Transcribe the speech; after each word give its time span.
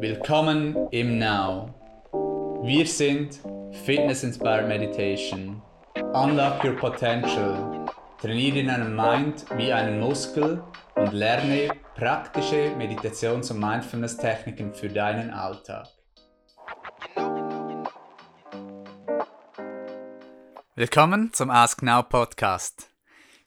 Willkommen 0.00 0.76
im 0.92 1.18
Now. 1.18 1.74
Wir 2.62 2.86
sind 2.86 3.40
Fitness 3.84 4.22
Inspired 4.22 4.68
Meditation. 4.68 5.60
Unlock 6.14 6.62
your 6.62 6.76
potential. 6.76 7.84
Trainiere 8.20 8.64
deinen 8.64 8.94
Mind 8.94 9.44
wie 9.56 9.72
einen 9.72 9.98
Muskel 9.98 10.62
und 10.94 11.12
lerne 11.12 11.70
praktische 11.96 12.76
Meditations- 12.76 13.50
und 13.50 13.58
Mindfulness-Techniken 13.58 14.72
für 14.72 14.88
deinen 14.88 15.30
Alltag. 15.30 15.88
Willkommen 20.76 21.32
zum 21.32 21.50
Ask 21.50 21.82
Now 21.82 22.04
Podcast. 22.04 22.88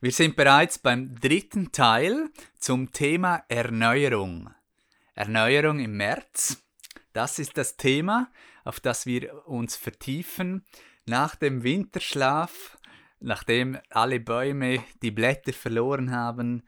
Wir 0.01 0.11
sind 0.11 0.35
bereits 0.35 0.79
beim 0.79 1.15
dritten 1.15 1.71
Teil 1.71 2.29
zum 2.59 2.91
Thema 2.91 3.45
Erneuerung. 3.47 4.49
Erneuerung 5.13 5.79
im 5.79 5.97
März. 5.97 6.63
Das 7.13 7.39
ist 7.39 7.57
das 7.57 7.75
Thema, 7.75 8.31
auf 8.63 8.79
das 8.79 9.05
wir 9.05 9.47
uns 9.47 9.75
vertiefen 9.75 10.65
nach 11.05 11.35
dem 11.35 11.63
Winterschlaf, 11.63 12.77
nachdem 13.19 13.77
alle 13.89 14.19
Bäume 14.19 14.83
die 15.01 15.11
Blätter 15.11 15.53
verloren 15.53 16.11
haben 16.11 16.63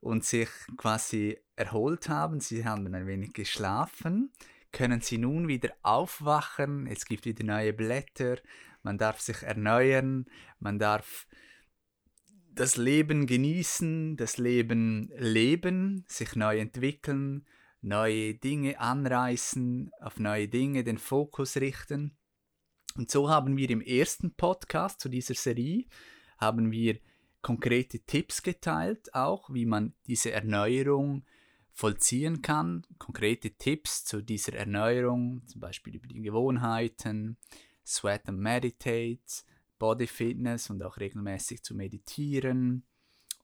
und 0.00 0.24
sich 0.24 0.48
quasi 0.76 1.38
erholt 1.56 2.08
haben. 2.08 2.40
Sie 2.40 2.64
haben 2.64 2.94
ein 2.94 3.06
wenig 3.06 3.32
geschlafen, 3.32 4.32
können 4.72 5.00
sie 5.00 5.18
nun 5.18 5.48
wieder 5.48 5.70
aufwachen. 5.82 6.86
Es 6.86 7.04
gibt 7.04 7.24
wieder 7.24 7.44
neue 7.44 7.72
Blätter. 7.72 8.38
Man 8.82 8.98
darf 8.98 9.20
sich 9.20 9.42
erneuern. 9.42 10.26
Man 10.60 10.78
darf 10.78 11.26
das 12.52 12.76
Leben 12.76 13.26
genießen, 13.26 14.16
das 14.16 14.38
Leben 14.38 15.10
leben, 15.16 16.04
sich 16.06 16.36
neu 16.36 16.58
entwickeln 16.58 17.44
neue 17.82 18.34
Dinge 18.34 18.78
anreißen, 18.78 19.90
auf 20.00 20.18
neue 20.18 20.48
Dinge 20.48 20.84
den 20.84 20.98
Fokus 20.98 21.56
richten. 21.56 22.16
Und 22.96 23.10
so 23.10 23.30
haben 23.30 23.56
wir 23.56 23.70
im 23.70 23.80
ersten 23.80 24.34
Podcast 24.34 25.00
zu 25.00 25.08
dieser 25.08 25.34
Serie, 25.34 25.86
haben 26.38 26.70
wir 26.70 26.98
konkrete 27.42 28.00
Tipps 28.00 28.42
geteilt, 28.42 29.14
auch 29.14 29.48
wie 29.52 29.64
man 29.64 29.94
diese 30.06 30.32
Erneuerung 30.32 31.24
vollziehen 31.72 32.42
kann. 32.42 32.86
Konkrete 32.98 33.52
Tipps 33.52 34.04
zu 34.04 34.22
dieser 34.22 34.54
Erneuerung, 34.54 35.46
zum 35.46 35.60
Beispiel 35.60 35.96
über 35.96 36.08
die 36.08 36.20
Gewohnheiten, 36.20 37.38
Sweat 37.86 38.28
and 38.28 38.38
Meditate, 38.38 39.44
Body 39.78 40.06
Fitness 40.06 40.68
und 40.68 40.82
auch 40.82 40.98
regelmäßig 40.98 41.62
zu 41.62 41.74
meditieren 41.74 42.84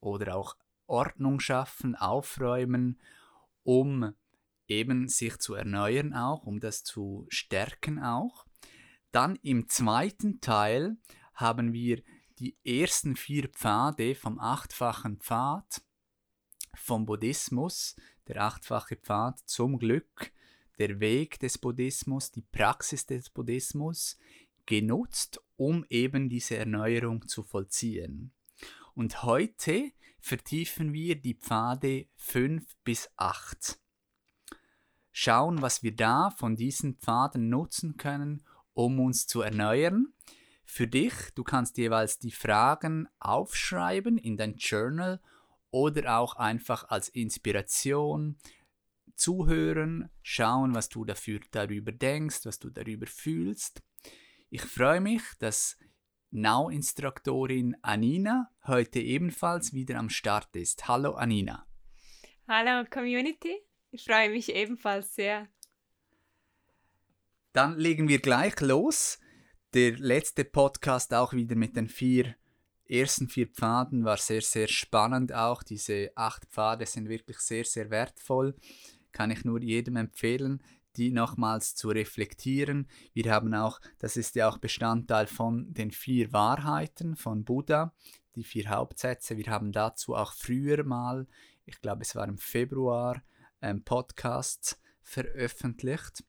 oder 0.00 0.36
auch 0.36 0.56
Ordnung 0.86 1.40
schaffen, 1.40 1.94
aufräumen, 1.94 3.00
um 3.62 4.12
eben 4.68 5.08
sich 5.08 5.38
zu 5.38 5.54
erneuern 5.54 6.14
auch, 6.14 6.44
um 6.44 6.60
das 6.60 6.84
zu 6.84 7.26
stärken 7.28 8.02
auch. 8.02 8.46
Dann 9.12 9.36
im 9.42 9.68
zweiten 9.68 10.40
Teil 10.40 10.96
haben 11.34 11.72
wir 11.72 12.02
die 12.38 12.56
ersten 12.64 13.16
vier 13.16 13.48
Pfade 13.48 14.14
vom 14.14 14.38
achtfachen 14.38 15.18
Pfad 15.18 15.82
vom 16.74 17.06
Buddhismus, 17.06 17.96
der 18.28 18.42
achtfache 18.42 18.96
Pfad 18.96 19.38
zum 19.46 19.78
Glück, 19.78 20.32
der 20.78 21.00
Weg 21.00 21.40
des 21.40 21.58
Buddhismus, 21.58 22.30
die 22.30 22.42
Praxis 22.42 23.06
des 23.06 23.30
Buddhismus 23.30 24.18
genutzt, 24.66 25.40
um 25.56 25.86
eben 25.88 26.28
diese 26.28 26.56
Erneuerung 26.56 27.26
zu 27.28 27.42
vollziehen. 27.42 28.32
Und 28.94 29.22
heute 29.22 29.92
vertiefen 30.20 30.92
wir 30.92 31.16
die 31.16 31.34
Pfade 31.34 32.08
5 32.16 32.64
bis 32.84 33.08
8 33.16 33.78
schauen, 35.18 35.62
was 35.62 35.82
wir 35.82 35.96
da 35.96 36.28
von 36.28 36.56
diesen 36.56 36.96
Pfaden 36.96 37.48
nutzen 37.48 37.96
können, 37.96 38.44
um 38.74 39.00
uns 39.00 39.26
zu 39.26 39.40
erneuern. 39.40 40.12
Für 40.66 40.86
dich, 40.86 41.14
du 41.34 41.42
kannst 41.42 41.78
jeweils 41.78 42.18
die 42.18 42.30
Fragen 42.30 43.08
aufschreiben 43.18 44.18
in 44.18 44.36
dein 44.36 44.56
Journal 44.56 45.22
oder 45.70 46.18
auch 46.18 46.36
einfach 46.36 46.90
als 46.90 47.08
Inspiration 47.08 48.36
zuhören, 49.14 50.10
schauen, 50.22 50.74
was 50.74 50.90
du 50.90 51.06
dafür 51.06 51.40
darüber 51.50 51.92
denkst, 51.92 52.44
was 52.44 52.58
du 52.58 52.68
darüber 52.68 53.06
fühlst. 53.06 53.82
Ich 54.50 54.60
freue 54.60 55.00
mich, 55.00 55.22
dass 55.38 55.78
Now-Instruktorin 56.30 57.74
Anina 57.80 58.50
heute 58.66 59.00
ebenfalls 59.00 59.72
wieder 59.72 59.98
am 59.98 60.10
Start 60.10 60.54
ist. 60.56 60.88
Hallo 60.88 61.12
Anina. 61.14 61.66
Hallo 62.46 62.84
Community. 62.90 63.65
Ich 63.96 64.04
freue 64.04 64.28
mich 64.28 64.54
ebenfalls 64.54 65.14
sehr. 65.14 65.48
Dann 67.54 67.78
legen 67.78 68.08
wir 68.08 68.18
gleich 68.18 68.60
los. 68.60 69.18
Der 69.72 69.96
letzte 69.96 70.44
Podcast 70.44 71.14
auch 71.14 71.32
wieder 71.32 71.56
mit 71.56 71.76
den 71.76 71.88
vier 71.88 72.36
ersten 72.84 73.26
vier 73.26 73.46
Pfaden 73.46 74.04
war 74.04 74.18
sehr, 74.18 74.42
sehr 74.42 74.68
spannend 74.68 75.32
auch. 75.32 75.62
Diese 75.62 76.10
acht 76.14 76.44
Pfade 76.44 76.84
sind 76.84 77.08
wirklich 77.08 77.38
sehr, 77.38 77.64
sehr 77.64 77.88
wertvoll. 77.88 78.54
Kann 79.12 79.30
ich 79.30 79.46
nur 79.46 79.62
jedem 79.62 79.96
empfehlen, 79.96 80.62
die 80.96 81.10
nochmals 81.10 81.74
zu 81.74 81.88
reflektieren. 81.88 82.90
Wir 83.14 83.32
haben 83.32 83.54
auch, 83.54 83.80
das 83.98 84.18
ist 84.18 84.34
ja 84.34 84.46
auch 84.46 84.58
Bestandteil 84.58 85.26
von 85.26 85.72
den 85.72 85.90
vier 85.90 86.34
Wahrheiten 86.34 87.16
von 87.16 87.44
Buddha, 87.44 87.94
die 88.34 88.44
vier 88.44 88.68
Hauptsätze. 88.68 89.38
Wir 89.38 89.46
haben 89.46 89.72
dazu 89.72 90.14
auch 90.14 90.34
früher 90.34 90.84
mal, 90.84 91.26
ich 91.64 91.80
glaube 91.80 92.02
es 92.02 92.14
war 92.14 92.28
im 92.28 92.36
Februar, 92.36 93.22
ähm, 93.62 93.84
Podcasts 93.84 94.80
veröffentlicht. 95.02 96.24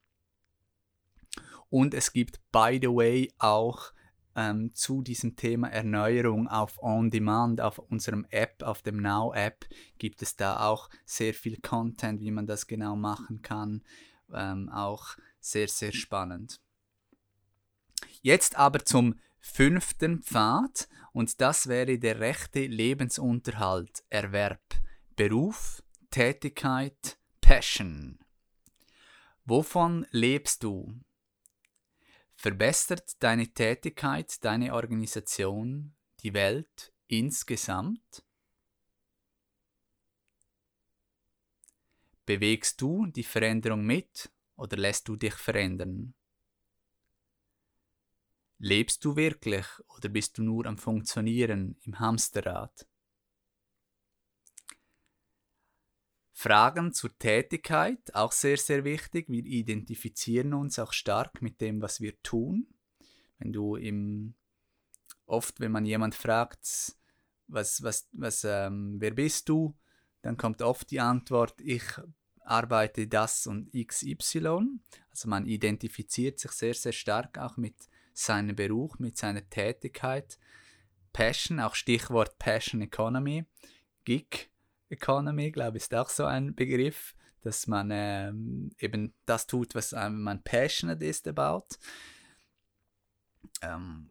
Und 1.69 1.93
es 1.93 2.13
gibt, 2.13 2.39
by 2.51 2.79
the 2.81 2.87
way, 2.87 3.31
auch 3.39 3.91
ähm, 4.35 4.73
zu 4.73 5.01
diesem 5.01 5.35
Thema 5.35 5.67
Erneuerung 5.69 6.47
auf 6.47 6.81
On 6.81 7.09
Demand, 7.09 7.59
auf 7.59 7.79
unserem 7.79 8.25
App, 8.29 8.63
auf 8.63 8.81
dem 8.83 9.01
Now 9.01 9.33
App, 9.33 9.65
gibt 9.97 10.21
es 10.21 10.35
da 10.35 10.67
auch 10.67 10.89
sehr 11.05 11.33
viel 11.33 11.59
Content, 11.59 12.21
wie 12.21 12.31
man 12.31 12.45
das 12.45 12.67
genau 12.67 12.95
machen 12.95 13.41
kann. 13.41 13.83
Ähm, 14.31 14.69
auch 14.69 15.17
sehr, 15.39 15.67
sehr 15.67 15.91
spannend. 15.91 16.61
Jetzt 18.21 18.55
aber 18.55 18.85
zum 18.85 19.15
fünften 19.39 20.21
Pfad 20.21 20.87
und 21.13 21.41
das 21.41 21.67
wäre 21.67 21.97
der 21.97 22.19
rechte 22.19 22.65
Lebensunterhalt, 22.67 24.03
Erwerb, 24.09 24.61
Beruf, 25.15 25.81
Tätigkeit, 26.11 27.16
Passion. 27.47 28.19
Wovon 29.45 30.05
lebst 30.11 30.63
du? 30.63 30.99
Verbessert 32.35 33.23
deine 33.23 33.47
Tätigkeit, 33.47 34.43
deine 34.43 34.73
Organisation, 34.73 35.95
die 36.19 36.33
Welt 36.33 36.91
insgesamt? 37.07 38.25
Bewegst 42.25 42.81
du 42.81 43.05
die 43.05 43.23
Veränderung 43.23 43.85
mit 43.85 44.29
oder 44.57 44.75
lässt 44.75 45.07
du 45.07 45.15
dich 45.15 45.35
verändern? 45.35 46.15
Lebst 48.57 49.05
du 49.05 49.15
wirklich 49.15 49.65
oder 49.87 50.09
bist 50.09 50.37
du 50.37 50.43
nur 50.43 50.65
am 50.65 50.77
Funktionieren 50.77 51.77
im 51.83 51.97
Hamsterrad? 51.97 52.85
Fragen 56.39 56.93
zur 56.93 57.17
Tätigkeit, 57.17 58.13
auch 58.13 58.31
sehr, 58.31 58.57
sehr 58.57 58.83
wichtig. 58.83 59.25
Wir 59.27 59.43
identifizieren 59.43 60.53
uns 60.53 60.77
auch 60.77 60.93
stark 60.93 61.41
mit 61.41 61.61
dem, 61.61 61.81
was 61.81 61.99
wir 61.99 62.21
tun. 62.21 62.67
Wenn 63.39 63.53
du 63.53 63.75
im, 63.75 64.35
oft, 65.25 65.59
wenn 65.59 65.71
man 65.71 65.87
jemand 65.87 66.13
fragt, 66.13 66.95
was, 67.47 67.81
was, 67.81 68.07
was, 68.11 68.43
ähm, 68.43 68.97
wer 68.99 69.15
bist 69.15 69.49
du, 69.49 69.75
dann 70.21 70.37
kommt 70.37 70.61
oft 70.61 70.91
die 70.91 70.99
Antwort, 70.99 71.59
ich 71.59 71.81
arbeite 72.41 73.07
das 73.07 73.47
und 73.47 73.71
XY. 73.73 74.59
Also 75.09 75.29
man 75.29 75.47
identifiziert 75.47 76.37
sich 76.37 76.51
sehr, 76.51 76.75
sehr 76.75 76.93
stark 76.93 77.39
auch 77.39 77.57
mit 77.57 77.89
seinem 78.13 78.55
Beruf, 78.55 78.99
mit 78.99 79.17
seiner 79.17 79.49
Tätigkeit. 79.49 80.37
Passion, 81.13 81.59
auch 81.59 81.73
Stichwort 81.73 82.37
Passion 82.37 82.81
Economy, 82.81 83.45
Gig 84.05 84.51
Economy, 84.89 85.51
glaube 85.51 85.77
ich, 85.77 85.83
ist 85.83 85.95
auch 85.95 86.09
so 86.09 86.25
ein 86.25 86.55
Begriff, 86.55 87.15
dass 87.41 87.67
man 87.67 87.89
ähm, 87.91 88.71
eben 88.79 89.13
das 89.25 89.47
tut, 89.47 89.75
was 89.75 89.93
ähm, 89.93 90.23
man 90.23 90.43
passionate 90.43 91.05
ist 91.05 91.27
about. 91.27 91.65
Ähm, 93.61 94.09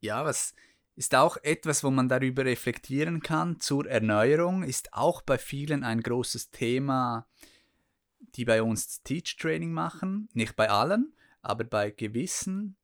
ja, 0.00 0.24
was 0.24 0.54
ist 0.96 1.14
auch 1.14 1.36
etwas, 1.42 1.82
wo 1.82 1.90
man 1.90 2.08
darüber 2.08 2.44
reflektieren 2.44 3.20
kann. 3.20 3.58
Zur 3.58 3.86
Erneuerung 3.86 4.62
ist 4.62 4.92
auch 4.92 5.22
bei 5.22 5.38
vielen 5.38 5.82
ein 5.82 6.00
großes 6.02 6.50
Thema, 6.50 7.26
die 8.20 8.44
bei 8.44 8.62
uns 8.62 9.02
Teach 9.02 9.36
Training 9.36 9.72
machen. 9.72 10.28
Nicht 10.32 10.54
bei 10.56 10.70
allen, 10.70 11.14
aber 11.42 11.64
bei 11.64 11.90
gewissen 11.90 12.76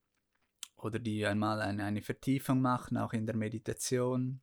oder 0.76 0.98
die 0.98 1.26
einmal 1.26 1.60
eine, 1.60 1.84
eine 1.84 2.02
Vertiefung 2.02 2.60
machen, 2.60 2.96
auch 2.96 3.12
in 3.12 3.26
der 3.26 3.37
Meditation 3.37 4.40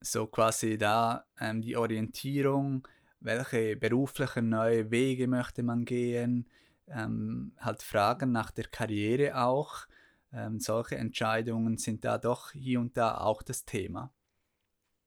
so 0.00 0.26
quasi 0.26 0.78
da 0.78 1.26
ähm, 1.40 1.62
die 1.62 1.76
Orientierung, 1.76 2.86
welche 3.20 3.76
beruflichen 3.76 4.48
neue 4.48 4.90
Wege 4.90 5.28
möchte 5.28 5.62
man 5.62 5.84
gehen, 5.84 6.48
ähm, 6.88 7.52
halt 7.58 7.82
Fragen 7.82 8.32
nach 8.32 8.50
der 8.50 8.66
Karriere 8.66 9.36
auch. 9.36 9.86
Ähm, 10.32 10.60
solche 10.60 10.96
Entscheidungen 10.96 11.76
sind 11.76 12.04
da 12.04 12.18
doch 12.18 12.52
hier 12.52 12.80
und 12.80 12.96
da 12.96 13.18
auch 13.18 13.42
das 13.42 13.64
Thema. 13.64 14.12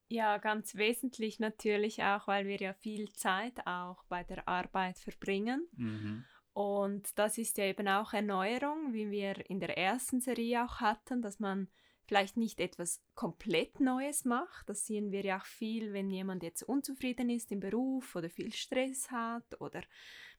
Ja, 0.09 0.37
ganz 0.37 0.75
wesentlich 0.75 1.39
natürlich 1.39 2.03
auch, 2.03 2.27
weil 2.27 2.45
wir 2.45 2.57
ja 2.57 2.73
viel 2.73 3.11
Zeit 3.13 3.65
auch 3.65 4.03
bei 4.09 4.23
der 4.23 4.47
Arbeit 4.47 4.99
verbringen. 4.99 5.67
Mhm. 5.75 6.25
Und 6.53 7.17
das 7.17 7.39
ist 7.39 7.57
ja 7.57 7.65
eben 7.65 7.87
auch 7.87 8.13
Erneuerung, 8.13 8.93
wie 8.93 9.09
wir 9.09 9.49
in 9.49 9.59
der 9.59 9.75
ersten 9.75 10.21
Serie 10.21 10.65
auch 10.65 10.81
hatten, 10.81 11.23
dass 11.23 11.39
man 11.39 11.67
vielleicht 12.05 12.37
nicht 12.37 12.59
etwas 12.59 13.01
komplett 13.15 13.79
Neues 13.79 14.25
macht. 14.25 14.69
Das 14.69 14.85
sehen 14.85 15.11
wir 15.11 15.23
ja 15.23 15.39
auch 15.39 15.45
viel, 15.45 15.93
wenn 15.93 16.09
jemand 16.09 16.43
jetzt 16.43 16.63
unzufrieden 16.63 17.29
ist 17.29 17.51
im 17.51 17.59
Beruf 17.59 18.15
oder 18.15 18.29
viel 18.29 18.51
Stress 18.51 19.11
hat 19.11 19.59
oder 19.61 19.81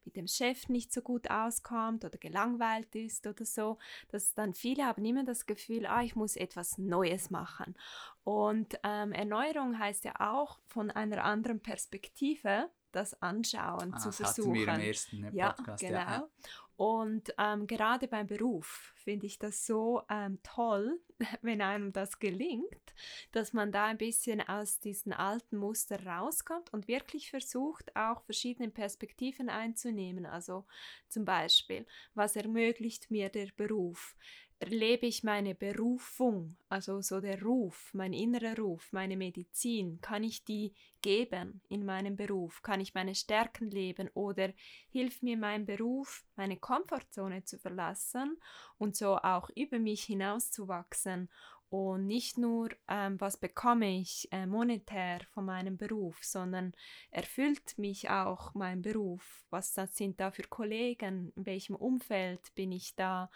mit 0.05 0.15
dem 0.15 0.27
Chef 0.27 0.69
nicht 0.69 0.93
so 0.93 1.01
gut 1.01 1.29
auskommt 1.29 2.05
oder 2.05 2.17
gelangweilt 2.17 2.93
ist 2.95 3.25
oder 3.25 3.43
so, 3.43 3.79
dass 4.09 4.33
dann 4.35 4.53
viele 4.53 4.85
haben 4.85 5.03
immer 5.03 5.23
das 5.23 5.45
Gefühl, 5.45 5.85
ah, 5.87 6.03
ich 6.03 6.15
muss 6.15 6.35
etwas 6.35 6.77
Neues 6.77 7.31
machen. 7.31 7.75
Und 8.23 8.79
ähm, 8.83 9.11
Erneuerung 9.11 9.77
heißt 9.77 10.05
ja 10.05 10.13
auch 10.19 10.59
von 10.67 10.91
einer 10.91 11.23
anderen 11.23 11.59
Perspektive 11.59 12.69
das 12.91 13.21
anschauen 13.21 13.93
ah, 13.93 13.97
zu 13.97 14.07
das 14.07 14.17
versuchen. 14.17 14.53
wir 14.53 14.67
im 14.73 14.79
ersten 14.79 15.21
Podcast, 15.23 15.81
ja, 15.83 15.89
genau. 15.89 15.99
Ja. 15.99 16.29
Und 16.77 17.33
ähm, 17.37 17.67
gerade 17.67 18.07
beim 18.07 18.27
Beruf 18.27 18.93
finde 18.97 19.27
ich 19.27 19.39
das 19.39 19.65
so 19.65 20.01
ähm, 20.09 20.39
toll, 20.43 20.99
wenn 21.41 21.61
einem 21.61 21.93
das 21.93 22.19
gelingt, 22.19 22.93
dass 23.31 23.53
man 23.53 23.71
da 23.71 23.85
ein 23.85 23.97
bisschen 23.97 24.41
aus 24.41 24.79
diesen 24.79 25.13
alten 25.13 25.57
Muster 25.57 26.05
rauskommt 26.05 26.73
und 26.73 26.87
wirklich 26.87 27.29
versucht, 27.29 27.95
auch 27.95 28.21
verschiedene 28.23 28.69
Perspektiven 28.69 29.49
einzunehmen. 29.49 30.25
Also 30.25 30.65
zum 31.07 31.23
Beispiel, 31.23 31.85
was 32.13 32.35
ermöglicht 32.35 33.09
mir 33.09 33.29
der 33.29 33.47
Beruf? 33.55 34.15
Lebe 34.63 35.05
ich 35.05 35.23
meine 35.23 35.53
Berufung, 35.53 36.55
also 36.69 37.01
so 37.01 37.19
der 37.19 37.41
Ruf, 37.41 37.91
mein 37.93 38.13
innerer 38.13 38.57
Ruf, 38.57 38.91
meine 38.91 39.17
Medizin, 39.17 39.99
kann 40.01 40.23
ich 40.23 40.43
die 40.45 40.73
geben 41.01 41.61
in 41.67 41.85
meinem 41.85 42.15
Beruf? 42.15 42.61
Kann 42.61 42.79
ich 42.79 42.93
meine 42.93 43.15
Stärken 43.15 43.69
leben 43.69 44.09
oder 44.13 44.53
hilft 44.89 45.23
mir 45.23 45.37
mein 45.37 45.65
Beruf, 45.65 46.25
meine 46.35 46.57
Komfortzone 46.57 47.43
zu 47.43 47.59
verlassen 47.59 48.37
und 48.77 48.95
so 48.95 49.17
auch 49.17 49.49
über 49.55 49.79
mich 49.79 50.03
hinauszuwachsen 50.03 51.29
und 51.69 52.05
nicht 52.07 52.37
nur, 52.37 52.69
ähm, 52.87 53.19
was 53.19 53.37
bekomme 53.37 53.99
ich 53.99 54.27
äh, 54.31 54.45
monetär 54.45 55.19
von 55.31 55.45
meinem 55.45 55.77
Beruf, 55.77 56.23
sondern 56.23 56.73
erfüllt 57.11 57.77
mich 57.77 58.09
auch 58.09 58.53
mein 58.53 58.81
Beruf. 58.81 59.45
Was 59.49 59.73
das 59.73 59.95
sind 59.97 60.19
da 60.19 60.31
für 60.31 60.43
Kollegen? 60.43 61.33
In 61.35 61.45
welchem 61.45 61.75
Umfeld 61.75 62.53
bin 62.55 62.71
ich 62.71 62.95
da? 62.95 63.29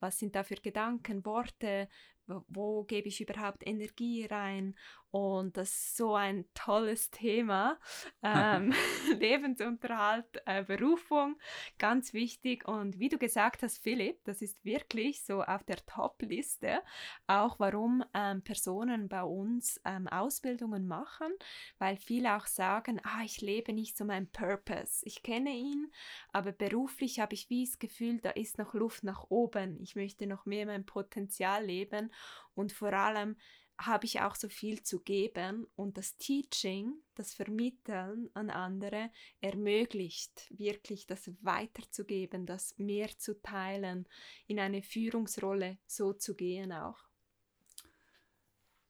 Was 0.00 0.18
sind 0.18 0.34
da 0.34 0.42
für 0.42 0.56
Gedanken, 0.56 1.24
Worte? 1.24 1.88
Wo 2.26 2.84
gebe 2.84 3.08
ich 3.08 3.20
überhaupt 3.20 3.66
Energie 3.66 4.26
rein? 4.26 4.74
Und 5.10 5.56
das 5.56 5.70
ist 5.70 5.96
so 5.96 6.14
ein 6.14 6.44
tolles 6.52 7.10
Thema. 7.10 7.78
Ähm, 8.22 8.74
Lebensunterhalt, 9.18 10.42
äh, 10.44 10.62
Berufung, 10.64 11.36
ganz 11.78 12.12
wichtig. 12.12 12.68
Und 12.68 12.98
wie 12.98 13.08
du 13.08 13.16
gesagt 13.16 13.62
hast, 13.62 13.78
Philipp, 13.78 14.22
das 14.24 14.42
ist 14.42 14.62
wirklich 14.64 15.24
so 15.24 15.42
auf 15.42 15.64
der 15.64 15.76
Top-Liste, 15.86 16.82
auch 17.26 17.58
warum 17.58 18.04
ähm, 18.12 18.42
Personen 18.42 19.08
bei 19.08 19.22
uns 19.22 19.80
ähm, 19.84 20.06
Ausbildungen 20.08 20.86
machen, 20.86 21.32
weil 21.78 21.96
viele 21.96 22.36
auch 22.36 22.46
sagen, 22.46 23.00
ah, 23.04 23.22
ich 23.24 23.40
lebe 23.40 23.72
nicht 23.72 23.96
so 23.96 24.04
meinen 24.04 24.30
Purpose. 24.30 25.00
Ich 25.06 25.22
kenne 25.22 25.50
ihn, 25.50 25.90
aber 26.32 26.52
beruflich 26.52 27.20
habe 27.20 27.34
ich 27.34 27.48
wie 27.48 27.64
das 27.64 27.78
Gefühl, 27.78 28.20
da 28.20 28.30
ist 28.30 28.58
noch 28.58 28.74
Luft 28.74 29.04
nach 29.04 29.24
oben. 29.30 29.80
Ich 29.80 29.96
möchte 29.96 30.26
noch 30.26 30.44
mehr 30.44 30.66
mein 30.66 30.84
Potenzial 30.84 31.64
leben 31.64 32.10
und 32.54 32.72
vor 32.72 32.92
allem 32.92 33.36
habe 33.78 34.06
ich 34.06 34.20
auch 34.20 34.34
so 34.34 34.48
viel 34.48 34.82
zu 34.82 35.00
geben 35.00 35.66
und 35.76 35.98
das 35.98 36.16
Teaching, 36.16 36.94
das 37.14 37.34
Vermitteln 37.34 38.30
an 38.34 38.50
andere 38.50 39.10
ermöglicht 39.40 40.46
wirklich 40.50 41.06
das 41.06 41.30
weiterzugeben, 41.42 42.46
das 42.46 42.74
mehr 42.78 43.08
zu 43.18 43.40
teilen, 43.42 44.08
in 44.46 44.58
eine 44.58 44.82
Führungsrolle 44.82 45.78
so 45.86 46.14
zu 46.14 46.34
gehen 46.34 46.72
auch. 46.72 47.04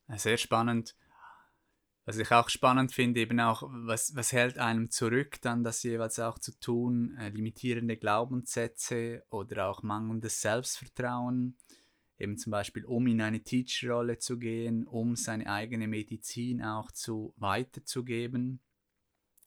Sehr 0.09 0.37
spannend. 0.37 0.95
Was 2.05 2.19
ich 2.19 2.31
auch 2.31 2.49
spannend 2.49 2.93
finde, 2.93 3.21
eben 3.21 3.41
auch, 3.41 3.65
was, 3.67 4.15
was 4.15 4.31
hält 4.31 4.59
einem 4.59 4.93
zurück, 4.93 5.41
dann 5.43 5.65
das 5.65 5.83
jeweils 5.83 6.21
auch 6.21 6.39
zu 6.39 6.53
tun, 6.61 7.17
äh, 7.19 7.31
limitierende 7.31 7.97
Glaubenssätze 7.97 9.27
oder 9.31 9.67
auch 9.67 9.83
mangelndes 9.83 10.41
Selbstvertrauen 10.41 11.59
eben 12.19 12.39
zum 12.39 12.51
Beispiel 12.51 12.85
um 12.85 13.07
in 13.07 13.21
eine 13.21 13.43
Teacherrolle 13.43 14.19
zu 14.19 14.39
gehen, 14.39 14.87
um 14.87 15.17
seine 15.17 15.51
eigene 15.51 15.89
Medizin 15.89 16.63
auch 16.63 16.91
zu 16.91 17.35
weiterzugeben. 17.37 18.61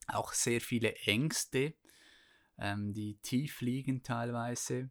Auch 0.06 0.32
sehr 0.32 0.60
viele 0.60 0.94
Ängste, 0.96 1.74
ähm, 2.58 2.92
die 2.92 3.16
tief 3.22 3.60
liegen 3.60 4.02
teilweise. 4.02 4.90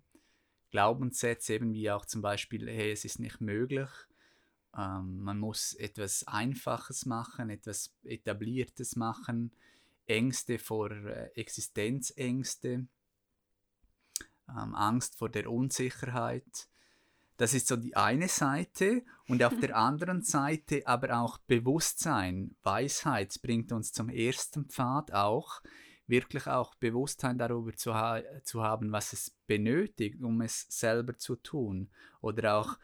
Glaubenssätze 0.72 1.54
eben 1.54 1.74
wie 1.74 1.90
auch 1.90 2.06
zum 2.06 2.22
Beispiel, 2.22 2.70
hey, 2.70 2.92
es 2.92 3.06
ist 3.06 3.20
nicht 3.20 3.42
möglich. 3.42 3.90
Ähm, 4.78 5.20
man 5.20 5.40
muss 5.40 5.74
etwas 5.74 6.28
Einfaches 6.28 7.06
machen, 7.06 7.50
etwas 7.50 7.96
Etabliertes 8.04 8.96
machen. 8.96 9.52
Ängste 10.06 10.58
vor 10.58 10.92
äh, 10.92 11.30
Existenzängste, 11.36 12.88
ähm, 14.50 14.76
Angst 14.76 15.18
vor 15.18 15.30
der 15.30 15.50
Unsicherheit 15.52 16.68
das 17.40 17.54
ist 17.54 17.70
so 17.70 17.78
die 17.78 17.96
eine 17.96 18.28
Seite 18.28 19.02
und 19.30 19.42
auf 19.46 19.58
der 19.62 19.78
anderen 19.78 20.24
Seite 20.24 20.86
aber 20.86 21.22
auch 21.22 21.38
Bewusstsein, 21.38 22.54
Weisheit 22.64 23.34
bringt 23.42 23.72
uns 23.72 23.94
zum 23.94 24.10
ersten 24.10 24.66
Pfad 24.66 25.14
auch, 25.14 25.62
wirklich 26.06 26.48
auch 26.48 26.76
Bewusstsein 26.76 27.38
darüber 27.38 27.74
zu, 27.74 27.96
ha 27.96 28.22
zu 28.44 28.62
haben, 28.62 28.92
was 28.92 29.14
es 29.14 29.38
benötigt, 29.48 30.22
um 30.22 30.42
es 30.42 30.66
selber 30.68 31.18
zu 31.18 31.38
tun. 31.38 31.90
Oder 32.20 32.56
auch 32.56 32.78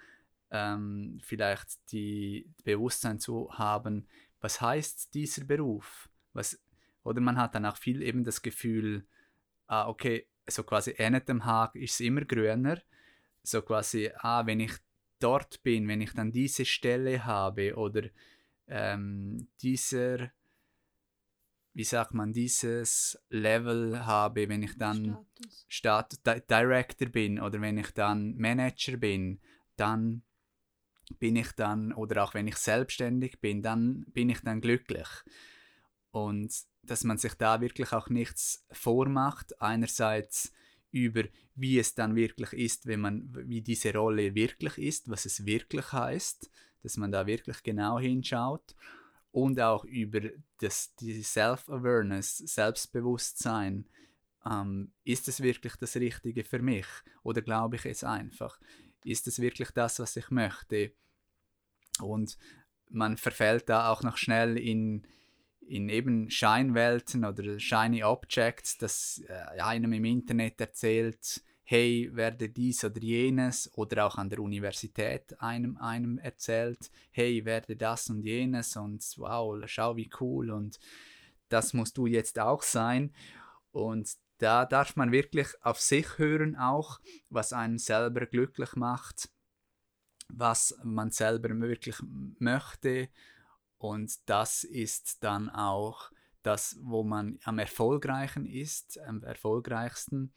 ähm, 0.52 1.20
vielleicht 1.22 1.92
die 1.92 2.50
Bewusstsein 2.64 3.20
zu 3.20 3.52
haben, 3.52 4.08
was 4.40 4.62
heißt 4.62 5.14
dieser 5.14 5.44
Beruf? 5.44 6.08
Was, 6.32 6.58
oder 7.04 7.20
man 7.20 7.38
hat 7.38 7.56
dann 7.56 7.66
auch 7.66 7.76
viel 7.76 8.02
eben 8.02 8.24
das 8.24 8.42
Gefühl, 8.42 9.06
ah, 9.68 9.90
okay, 9.90 10.30
so 10.48 10.64
quasi 10.64 10.96
an 10.98 11.22
dem 11.28 11.44
Hag 11.44 11.76
ist 11.76 11.96
es 11.96 12.00
immer 12.00 12.22
grüner 12.22 12.80
so 13.48 13.62
quasi, 13.62 14.12
ah, 14.18 14.46
wenn 14.46 14.60
ich 14.60 14.74
dort 15.20 15.64
bin, 15.64 15.88
wenn 15.88 16.02
ich 16.02 16.14
dann 16.14 16.32
diese 16.32 16.66
Stelle 16.66 17.26
habe 17.26 17.76
oder 17.76 18.04
ähm, 18.68 19.48
dieser, 19.62 20.32
wie 21.74 21.84
sagt 21.84 22.14
man, 22.14 22.34
dieses 22.34 23.20
Level 23.30 24.06
habe, 24.06 24.50
wenn 24.50 24.64
ich 24.64 24.78
dann 24.78 25.26
Status. 25.68 26.20
Stat 26.22 26.50
Director 26.50 27.10
bin 27.10 27.40
oder 27.40 27.62
wenn 27.62 27.78
ich 27.78 27.92
dann 27.92 28.36
Manager 28.38 28.98
bin, 28.98 29.40
dann 29.76 30.24
bin 31.20 31.36
ich 31.36 31.52
dann, 31.52 31.94
oder 31.94 32.24
auch 32.24 32.34
wenn 32.34 32.48
ich 32.48 32.58
selbstständig 32.58 33.40
bin, 33.40 33.62
dann 33.62 34.06
bin 34.14 34.30
ich 34.30 34.42
dann 34.42 34.62
glücklich. 34.62 35.08
Und 36.12 36.54
dass 36.82 37.04
man 37.04 37.18
sich 37.18 37.34
da 37.36 37.62
wirklich 37.62 37.92
auch 37.94 38.10
nichts 38.10 38.66
vormacht, 38.72 39.62
einerseits 39.62 40.52
über 40.96 41.24
wie 41.56 41.78
es 41.78 41.94
dann 41.94 42.16
wirklich 42.16 42.54
ist, 42.54 42.88
wenn 42.88 43.02
man, 43.02 43.30
wie 43.50 43.62
diese 43.62 43.94
Rolle 43.94 44.34
wirklich 44.34 44.78
ist, 44.78 45.10
was 45.10 45.26
es 45.26 45.46
wirklich 45.46 45.92
heißt, 45.92 46.50
dass 46.84 46.96
man 46.96 47.12
da 47.12 47.28
wirklich 47.28 47.62
genau 47.64 48.00
hinschaut 48.00 48.76
und 49.32 49.60
auch 49.60 49.84
über 49.84 50.22
das, 50.60 50.96
die 50.96 51.22
Self-Awareness, 51.22 52.38
Selbstbewusstsein. 52.38 53.86
Ähm, 54.50 54.92
ist 55.04 55.28
es 55.28 55.42
wirklich 55.42 55.76
das 55.76 55.96
Richtige 55.98 56.44
für 56.44 56.60
mich 56.60 56.86
oder 57.24 57.42
glaube 57.42 57.76
ich 57.76 57.86
es 57.86 58.04
einfach? 58.04 58.58
Ist 59.04 59.28
es 59.28 59.40
wirklich 59.40 59.72
das, 59.72 60.00
was 60.00 60.16
ich 60.16 60.30
möchte? 60.30 60.94
Und 62.00 62.38
man 62.90 63.18
verfällt 63.18 63.68
da 63.68 63.90
auch 63.90 64.04
noch 64.04 64.16
schnell 64.16 64.58
in, 64.58 65.06
in 65.68 65.90
eben 65.90 66.30
Scheinwelten 66.30 67.26
oder 67.26 67.60
Shiny 67.60 68.04
Objects, 68.04 68.78
dass 68.78 69.24
äh, 69.28 69.60
einem 69.60 69.94
im 69.94 70.06
Internet 70.06 70.60
erzählt, 70.62 71.42
hey, 71.64 72.10
werde 72.14 72.50
dies 72.50 72.84
oder 72.86 73.02
jenes, 73.02 73.72
oder 73.76 74.06
auch 74.06 74.18
an 74.18 74.30
der 74.30 74.40
Universität 74.40 75.40
einem, 75.42 75.78
einem 75.78 76.20
erzählt, 76.20 76.92
hey, 77.12 77.44
werde 77.44 77.76
das 77.76 78.10
und 78.10 78.22
jenes 78.22 78.78
und 78.78 79.04
wow, 79.18 79.62
schau 79.66 79.96
wie 79.96 80.10
cool 80.20 80.52
und 80.52 80.80
das 81.50 81.74
musst 81.74 81.98
du 81.98 82.06
jetzt 82.06 82.40
auch 82.40 82.62
sein. 82.62 83.14
Und 83.72 84.14
da 84.38 84.66
darf 84.66 84.96
man 84.96 85.12
wirklich 85.12 85.48
auf 85.62 85.80
sich 85.80 86.18
hören 86.18 86.56
auch, 86.56 87.00
was 87.30 87.54
einen 87.54 87.78
selber 87.80 88.26
glücklich 88.26 88.76
macht, 88.76 89.30
was 90.28 90.78
man 90.84 91.10
selber 91.10 91.50
wirklich 91.62 91.98
möchte 92.40 93.10
und 93.90 94.30
das 94.30 94.64
ist 94.64 95.24
dann 95.24 95.50
auch 95.50 96.12
das, 96.44 96.78
wo 96.82 97.04
man 97.04 97.40
am 97.44 97.60
erfolgreichen 97.60 98.46
ist, 98.46 99.00
am 99.00 99.24
erfolgreichsten. 99.24 100.34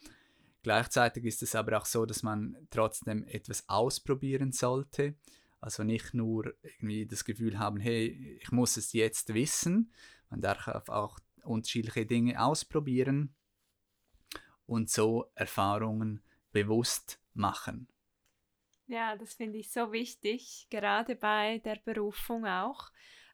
Gleichzeitig 0.62 1.24
ist 1.24 1.42
es 1.42 1.54
aber 1.54 1.78
auch 1.78 1.84
so, 1.84 2.06
dass 2.06 2.22
man 2.22 2.56
trotzdem 2.70 3.24
etwas 3.24 3.68
ausprobieren 3.68 4.52
sollte. 4.52 5.14
Also 5.60 5.82
nicht 5.82 6.14
nur 6.14 6.54
irgendwie 6.62 7.06
das 7.06 7.24
Gefühl 7.24 7.58
haben, 7.58 7.78
hey, 7.78 8.38
ich 8.40 8.52
muss 8.52 8.76
es 8.76 8.92
jetzt 8.92 9.34
wissen. 9.34 9.92
Man 10.30 10.40
darf 10.40 10.88
auch 10.88 11.18
unterschiedliche 11.42 12.06
Dinge 12.06 12.42
ausprobieren 12.42 13.34
und 14.66 14.90
so 14.90 15.30
Erfahrungen 15.34 16.22
bewusst 16.52 17.20
machen. 17.34 17.88
Ja, 18.86 19.16
das 19.16 19.34
finde 19.34 19.58
ich 19.58 19.70
so 19.70 19.92
wichtig, 19.92 20.66
gerade 20.70 21.14
bei 21.14 21.58
der 21.58 21.76
Berufung 21.84 22.46
auch. 22.46 22.90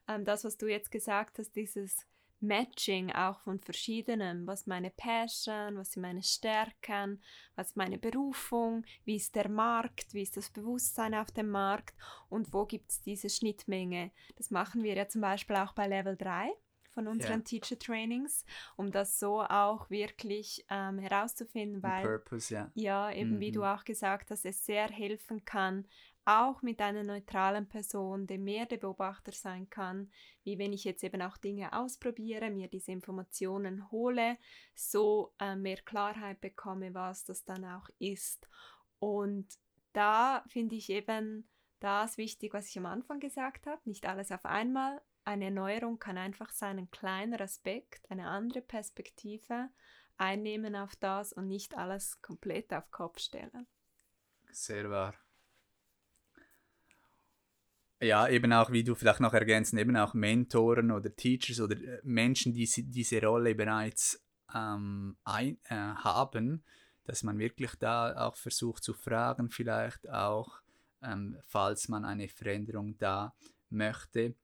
Ähm, 0.07 0.25
das, 0.25 0.43
was 0.43 0.57
du 0.57 0.67
jetzt 0.67 0.91
gesagt 0.91 1.39
hast, 1.39 1.55
dieses 1.55 2.05
Matching 2.41 3.11
auch 3.11 3.39
von 3.39 3.59
verschiedenen, 3.59 4.45
was 4.45 4.67
meine 4.67 4.91
Passion, 4.91 5.77
was 5.77 5.93
sind 5.93 6.01
meine 6.01 6.23
Stärken, 6.23 7.21
was 7.55 7.69
ist 7.69 7.77
meine 7.77 7.97
Berufung, 7.97 8.85
wie 9.03 9.15
ist 9.15 9.35
der 9.35 9.49
Markt, 9.49 10.13
wie 10.13 10.21
ist 10.21 10.37
das 10.37 10.49
Bewusstsein 10.49 11.15
auf 11.15 11.31
dem 11.31 11.49
Markt 11.49 11.95
und 12.29 12.53
wo 12.53 12.65
gibt 12.65 12.91
es 12.91 13.01
diese 13.01 13.29
Schnittmenge. 13.29 14.11
Das 14.35 14.51
machen 14.51 14.83
wir 14.83 14.95
ja 14.95 15.07
zum 15.07 15.21
Beispiel 15.21 15.55
auch 15.55 15.73
bei 15.73 15.87
Level 15.87 16.15
3 16.15 16.51
von 16.95 17.07
unseren 17.07 17.39
yeah. 17.39 17.43
Teacher 17.43 17.77
Trainings, 17.77 18.45
um 18.77 18.89
das 18.89 19.19
so 19.19 19.41
auch 19.41 19.89
wirklich 19.89 20.65
ähm, 20.69 20.97
herauszufinden, 20.97 21.83
weil 21.83 22.03
Purpose, 22.03 22.53
yeah. 22.53 22.71
ja, 22.73 23.11
eben 23.11 23.37
mm 23.37 23.39
wie 23.39 23.51
du 23.51 23.59
mhm. 23.59 23.65
auch 23.65 23.83
gesagt 23.83 24.31
hast, 24.31 24.45
es 24.45 24.65
sehr 24.65 24.87
helfen 24.87 25.43
kann, 25.43 25.85
auch 26.25 26.61
mit 26.61 26.81
einer 26.81 27.03
neutralen 27.03 27.67
Person, 27.67 28.25
der 28.27 28.39
mehr 28.39 28.65
der 28.65 28.77
Beobachter 28.77 29.31
sein 29.31 29.69
kann, 29.69 30.11
wie 30.43 30.57
wenn 30.57 30.73
ich 30.73 30.83
jetzt 30.83 31.03
eben 31.03 31.21
auch 31.21 31.37
Dinge 31.37 31.71
ausprobiere, 31.73 32.49
mir 32.49 32.67
diese 32.67 32.91
Informationen 32.91 33.89
hole, 33.91 34.37
so 34.73 35.33
äh, 35.39 35.55
mehr 35.55 35.77
Klarheit 35.77 36.41
bekomme, 36.41 36.93
was 36.93 37.25
das 37.25 37.45
dann 37.45 37.63
auch 37.63 37.89
ist. 37.99 38.47
Und 38.99 39.47
da 39.93 40.43
finde 40.47 40.75
ich 40.75 40.89
eben 40.89 41.47
das 41.79 42.17
wichtig, 42.17 42.53
was 42.53 42.69
ich 42.69 42.77
am 42.77 42.87
Anfang 42.87 43.19
gesagt 43.19 43.67
habe, 43.67 43.81
nicht 43.85 44.07
alles 44.07 44.31
auf 44.31 44.45
einmal. 44.45 45.01
Eine 45.23 45.45
Erneuerung 45.45 45.99
kann 45.99 46.17
einfach 46.17 46.51
sein, 46.51 46.79
ein 46.79 46.91
kleiner 46.91 47.41
Aspekt, 47.41 48.09
eine 48.09 48.27
andere 48.27 48.61
Perspektive 48.61 49.69
einnehmen 50.17 50.75
auf 50.75 50.95
das 50.95 51.33
und 51.33 51.47
nicht 51.47 51.75
alles 51.75 52.21
komplett 52.21 52.73
auf 52.73 52.89
Kopf 52.91 53.19
stellen. 53.19 53.67
Sehr 54.51 54.89
wahr. 54.89 55.24
Ja, 58.05 58.27
eben 58.27 58.53
auch, 58.53 58.71
wie 58.71 58.83
du 58.83 58.93
vielleicht 58.93 59.19
noch 59.19 59.33
ergänzen, 59.33 59.79
eben 59.79 59.97
auch 59.97 60.13
Mentoren 60.13 60.91
oder 60.91 61.15
Teachers 61.15 61.59
oder 61.59 61.75
äh, 61.75 61.99
Menschen, 62.03 62.53
die 62.53 62.69
diese 62.87 63.19
Rolle 63.19 63.55
bereits 63.55 64.23
ähm, 64.53 65.17
ein, 65.23 65.57
äh, 65.69 65.75
haben, 65.75 66.63
dass 67.05 67.23
man 67.23 67.39
wirklich 67.39 67.71
da 67.79 68.15
auch 68.27 68.35
versucht 68.35 68.83
zu 68.83 68.93
fragen, 68.93 69.49
vielleicht 69.49 70.07
auch, 70.07 70.61
ähm, 71.01 71.37
falls 71.47 71.87
man 71.87 72.05
eine 72.05 72.27
Veränderung 72.27 72.95
da 72.99 73.33
möchte. 73.71 74.35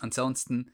Ansonsten 0.00 0.72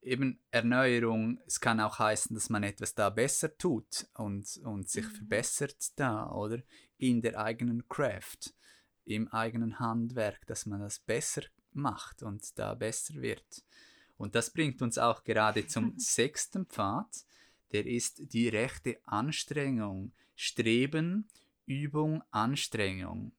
eben 0.00 0.40
Erneuerung, 0.50 1.38
es 1.46 1.60
kann 1.60 1.80
auch 1.80 1.98
heißen, 1.98 2.34
dass 2.34 2.48
man 2.48 2.62
etwas 2.62 2.94
da 2.94 3.10
besser 3.10 3.58
tut 3.58 4.06
und, 4.14 4.58
und 4.64 4.88
sich 4.88 5.04
mhm. 5.04 5.10
verbessert 5.16 5.98
da, 5.98 6.30
oder? 6.30 6.62
In 6.96 7.20
der 7.20 7.38
eigenen 7.38 7.86
Craft 7.88 8.54
im 9.06 9.28
eigenen 9.28 9.78
Handwerk, 9.78 10.46
dass 10.46 10.66
man 10.66 10.80
das 10.80 10.98
besser 10.98 11.42
macht 11.72 12.22
und 12.22 12.58
da 12.58 12.74
besser 12.74 13.14
wird. 13.14 13.64
Und 14.18 14.34
das 14.34 14.50
bringt 14.50 14.82
uns 14.82 14.98
auch 14.98 15.24
gerade 15.24 15.66
zum 15.66 15.94
sechsten 15.98 16.66
Pfad, 16.66 17.24
der 17.72 17.86
ist 17.86 18.32
die 18.32 18.48
rechte 18.48 18.98
Anstrengung. 19.04 20.12
Streben, 20.34 21.28
Übung, 21.66 22.22
Anstrengung. 22.30 23.32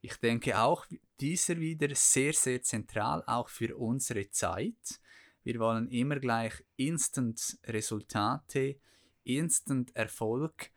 Ich 0.00 0.16
denke 0.16 0.58
auch 0.58 0.86
dieser 1.20 1.58
wieder 1.58 1.94
sehr, 1.94 2.32
sehr 2.32 2.62
zentral, 2.62 3.22
auch 3.26 3.48
für 3.48 3.76
unsere 3.76 4.30
Zeit. 4.30 5.00
Wir 5.44 5.58
wollen 5.58 5.88
immer 5.88 6.18
gleich 6.18 6.64
Instant 6.76 7.58
Resultate, 7.64 8.76
Instant 9.24 9.94
Erfolg. 9.94 10.70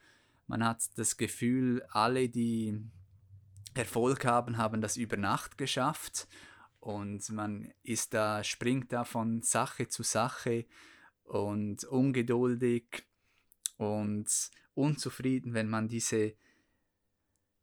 Man 0.47 0.63
hat 0.63 0.83
das 0.97 1.17
Gefühl, 1.17 1.83
alle, 1.89 2.29
die 2.29 2.79
Erfolg 3.77 4.25
haben, 4.25 4.57
haben 4.57 4.81
das 4.81 4.97
über 4.97 5.17
Nacht 5.17 5.57
geschafft. 5.57 6.27
Und 6.79 7.29
man 7.29 7.71
ist 7.83 8.13
da, 8.13 8.43
springt 8.43 8.91
da 8.91 9.05
von 9.05 9.41
Sache 9.41 9.87
zu 9.87 10.03
Sache 10.03 10.65
und 11.23 11.85
ungeduldig 11.85 13.05
und 13.77 14.27
unzufrieden, 14.73 15.53
wenn 15.53 15.69
man 15.69 15.87
diese 15.87 16.33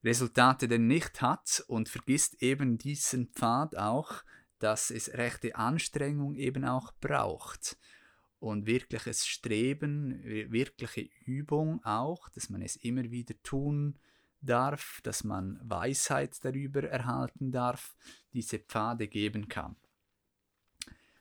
Resultate 0.03 0.69
denn 0.69 0.87
nicht 0.87 1.21
hat 1.21 1.63
und 1.67 1.89
vergisst 1.89 2.43
eben 2.43 2.79
diesen 2.79 3.29
Pfad 3.29 3.77
auch, 3.77 4.23
dass 4.59 4.91
es 4.91 5.13
rechte 5.13 5.57
Anstrengung 5.57 6.35
eben 6.35 6.65
auch 6.65 6.93
braucht 7.01 7.79
und 8.39 8.67
wirkliches 8.67 9.27
Streben, 9.27 10.23
wirkliche 10.25 11.09
Übung 11.27 11.85
auch, 11.85 12.29
dass 12.31 12.49
man 12.49 12.63
es 12.63 12.77
immer 12.77 13.11
wieder 13.11 13.35
tun 13.43 13.99
darf, 14.41 15.01
dass 15.03 15.25
man 15.25 15.61
Weisheit 15.63 16.45
darüber 16.45 16.83
erhalten 16.85 17.53
darf, 17.53 17.97
diese 18.33 18.59
Pfade 18.59 19.09
geben 19.09 19.49
kann. 19.49 19.77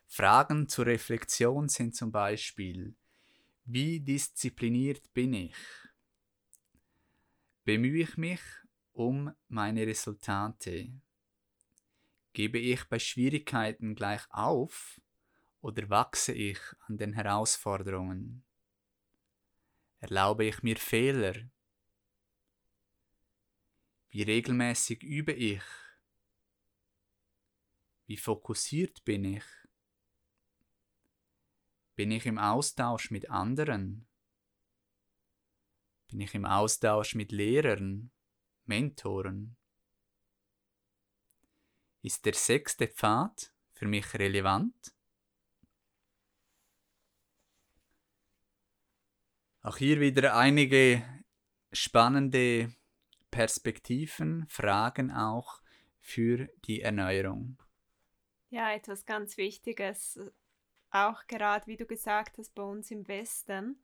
Fragen 0.07 0.67
zur 0.67 0.87
Reflexion 0.87 1.69
sind 1.69 1.95
zum 1.95 2.11
Beispiel, 2.11 2.95
wie 3.65 3.99
diszipliniert 3.99 5.13
bin 5.13 5.33
ich? 5.33 5.55
Bemühe 7.63 8.03
ich 8.03 8.17
mich 8.17 8.41
um 8.91 9.31
meine 9.47 9.85
Resultate? 9.85 10.91
Gebe 12.33 12.57
ich 12.57 12.85
bei 12.85 12.97
Schwierigkeiten 12.97 13.93
gleich 13.93 14.21
auf 14.31 14.99
oder 15.61 15.89
wachse 15.89 16.33
ich 16.33 16.59
an 16.87 16.97
den 16.97 17.13
Herausforderungen? 17.13 18.43
Erlaube 19.99 20.45
ich 20.45 20.63
mir 20.63 20.77
Fehler 20.77 21.35
wie 24.09 24.23
regelmäßig 24.23 25.03
übe 25.03 25.33
ich? 25.33 25.61
Wie 28.07 28.17
fokussiert 28.17 29.05
bin 29.05 29.23
ich? 29.23 29.43
Bin 31.95 32.11
ich 32.11 32.25
im 32.25 32.39
Austausch 32.39 33.11
mit 33.11 33.29
anderen? 33.29 34.07
Bin 36.07 36.21
ich 36.21 36.33
im 36.33 36.45
Austausch 36.45 37.13
mit 37.13 37.31
Lehrern, 37.31 38.11
Mentoren? 38.65 39.57
Ist 42.01 42.25
der 42.25 42.33
sechste 42.33 42.87
Pfad 42.87 43.53
für 43.73 43.85
mich 43.85 44.13
relevant? 44.15 44.95
Auch 49.61 49.77
hier 49.77 49.99
wieder 49.99 50.35
einige 50.35 51.03
spannende 51.71 52.73
Perspektiven, 53.31 54.45
Fragen 54.47 55.11
auch 55.11 55.61
für 55.99 56.49
die 56.65 56.81
Erneuerung. 56.81 57.61
Ja, 58.49 58.71
etwas 58.73 59.05
ganz 59.05 59.37
Wichtiges, 59.37 60.19
auch 60.91 61.27
gerade 61.27 61.67
wie 61.67 61.77
du 61.77 61.85
gesagt 61.85 62.37
hast, 62.37 62.55
bei 62.55 62.63
uns 62.63 62.89
im 62.89 63.07
Westen, 63.07 63.83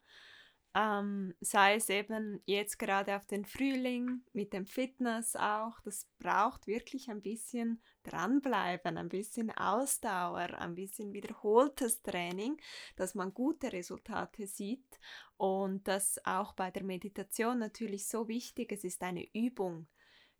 ähm, 0.76 1.32
sei 1.40 1.76
es 1.76 1.88
eben 1.88 2.42
jetzt 2.44 2.78
gerade 2.78 3.16
auf 3.16 3.24
den 3.24 3.46
Frühling 3.46 4.20
mit 4.34 4.52
dem 4.52 4.66
Fitness 4.66 5.34
auch, 5.34 5.80
das 5.80 6.06
braucht 6.18 6.66
wirklich 6.66 7.08
ein 7.08 7.22
bisschen 7.22 7.80
dranbleiben, 8.02 8.98
ein 8.98 9.08
bisschen 9.08 9.50
Ausdauer, 9.50 10.50
ein 10.58 10.74
bisschen 10.74 11.14
wiederholtes 11.14 12.02
Training, 12.02 12.58
dass 12.94 13.14
man 13.14 13.32
gute 13.32 13.72
Resultate 13.72 14.46
sieht 14.46 15.00
und 15.38 15.88
das 15.88 16.20
auch 16.26 16.52
bei 16.52 16.70
der 16.70 16.84
Meditation 16.84 17.58
natürlich 17.58 18.06
so 18.06 18.28
wichtig, 18.28 18.70
es 18.70 18.84
ist 18.84 19.02
eine 19.02 19.26
Übung. 19.32 19.86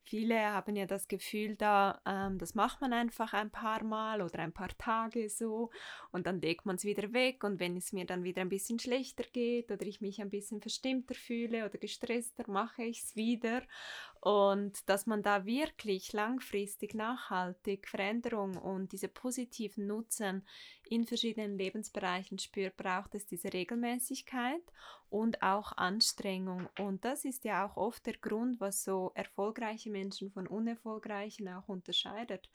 Viele 0.08 0.40
haben 0.52 0.76
ja 0.76 0.86
das 0.86 1.08
Gefühl, 1.08 1.56
da, 1.56 2.00
ähm, 2.06 2.38
das 2.38 2.54
macht 2.54 2.80
man 2.80 2.92
einfach 2.92 3.32
ein 3.32 3.50
paar 3.50 3.82
Mal 3.82 4.22
oder 4.22 4.38
ein 4.38 4.52
paar 4.52 4.68
Tage 4.78 5.28
so 5.28 5.70
und 6.12 6.28
dann 6.28 6.40
legt 6.40 6.64
man 6.64 6.76
es 6.76 6.84
wieder 6.84 7.12
weg 7.12 7.42
und 7.42 7.58
wenn 7.58 7.76
es 7.76 7.92
mir 7.92 8.06
dann 8.06 8.22
wieder 8.22 8.40
ein 8.42 8.48
bisschen 8.48 8.78
schlechter 8.78 9.25
geht 9.32 9.72
oder 9.72 9.84
ich 9.84 10.00
mich 10.00 10.20
ein 10.20 10.30
bisschen 10.30 10.60
verstimmter 10.60 11.16
fühle 11.16 11.66
oder 11.66 11.76
gestresster, 11.78 12.44
mache 12.46 12.84
ich 12.84 13.02
es 13.02 13.16
wieder 13.16 13.62
und 14.26 14.88
dass 14.88 15.06
man 15.06 15.23
da 15.23 15.47
wirklich 15.47 16.12
langfristig, 16.12 16.95
nachhaltig 16.95 17.87
Veränderung 17.87 18.56
und 18.56 18.90
diese 18.90 19.06
positiven 19.06 19.87
Nutzen 19.87 20.45
in 20.88 21.04
verschiedenen 21.06 21.56
Lebensbereichen 21.56 22.40
spürt, 22.40 22.76
braucht 22.76 23.14
es 23.14 23.26
diese 23.26 23.52
Regelmäßigkeit 23.52 24.62
und 25.11 25.42
auch 25.42 25.76
Anstrengung. 25.76 26.68
Und 26.76 27.04
das 27.04 27.25
ist 27.25 27.45
ja 27.45 27.64
auch 27.64 27.76
oft 27.76 28.04
der 28.04 28.16
Grund, 28.16 28.59
was 28.59 28.83
so 28.83 29.12
erfolgreiche 29.14 29.90
Menschen 29.90 30.33
von 30.33 30.49
unerfolgreichen 30.49 31.49
auch 31.49 31.68
unterscheidet. 31.68 32.50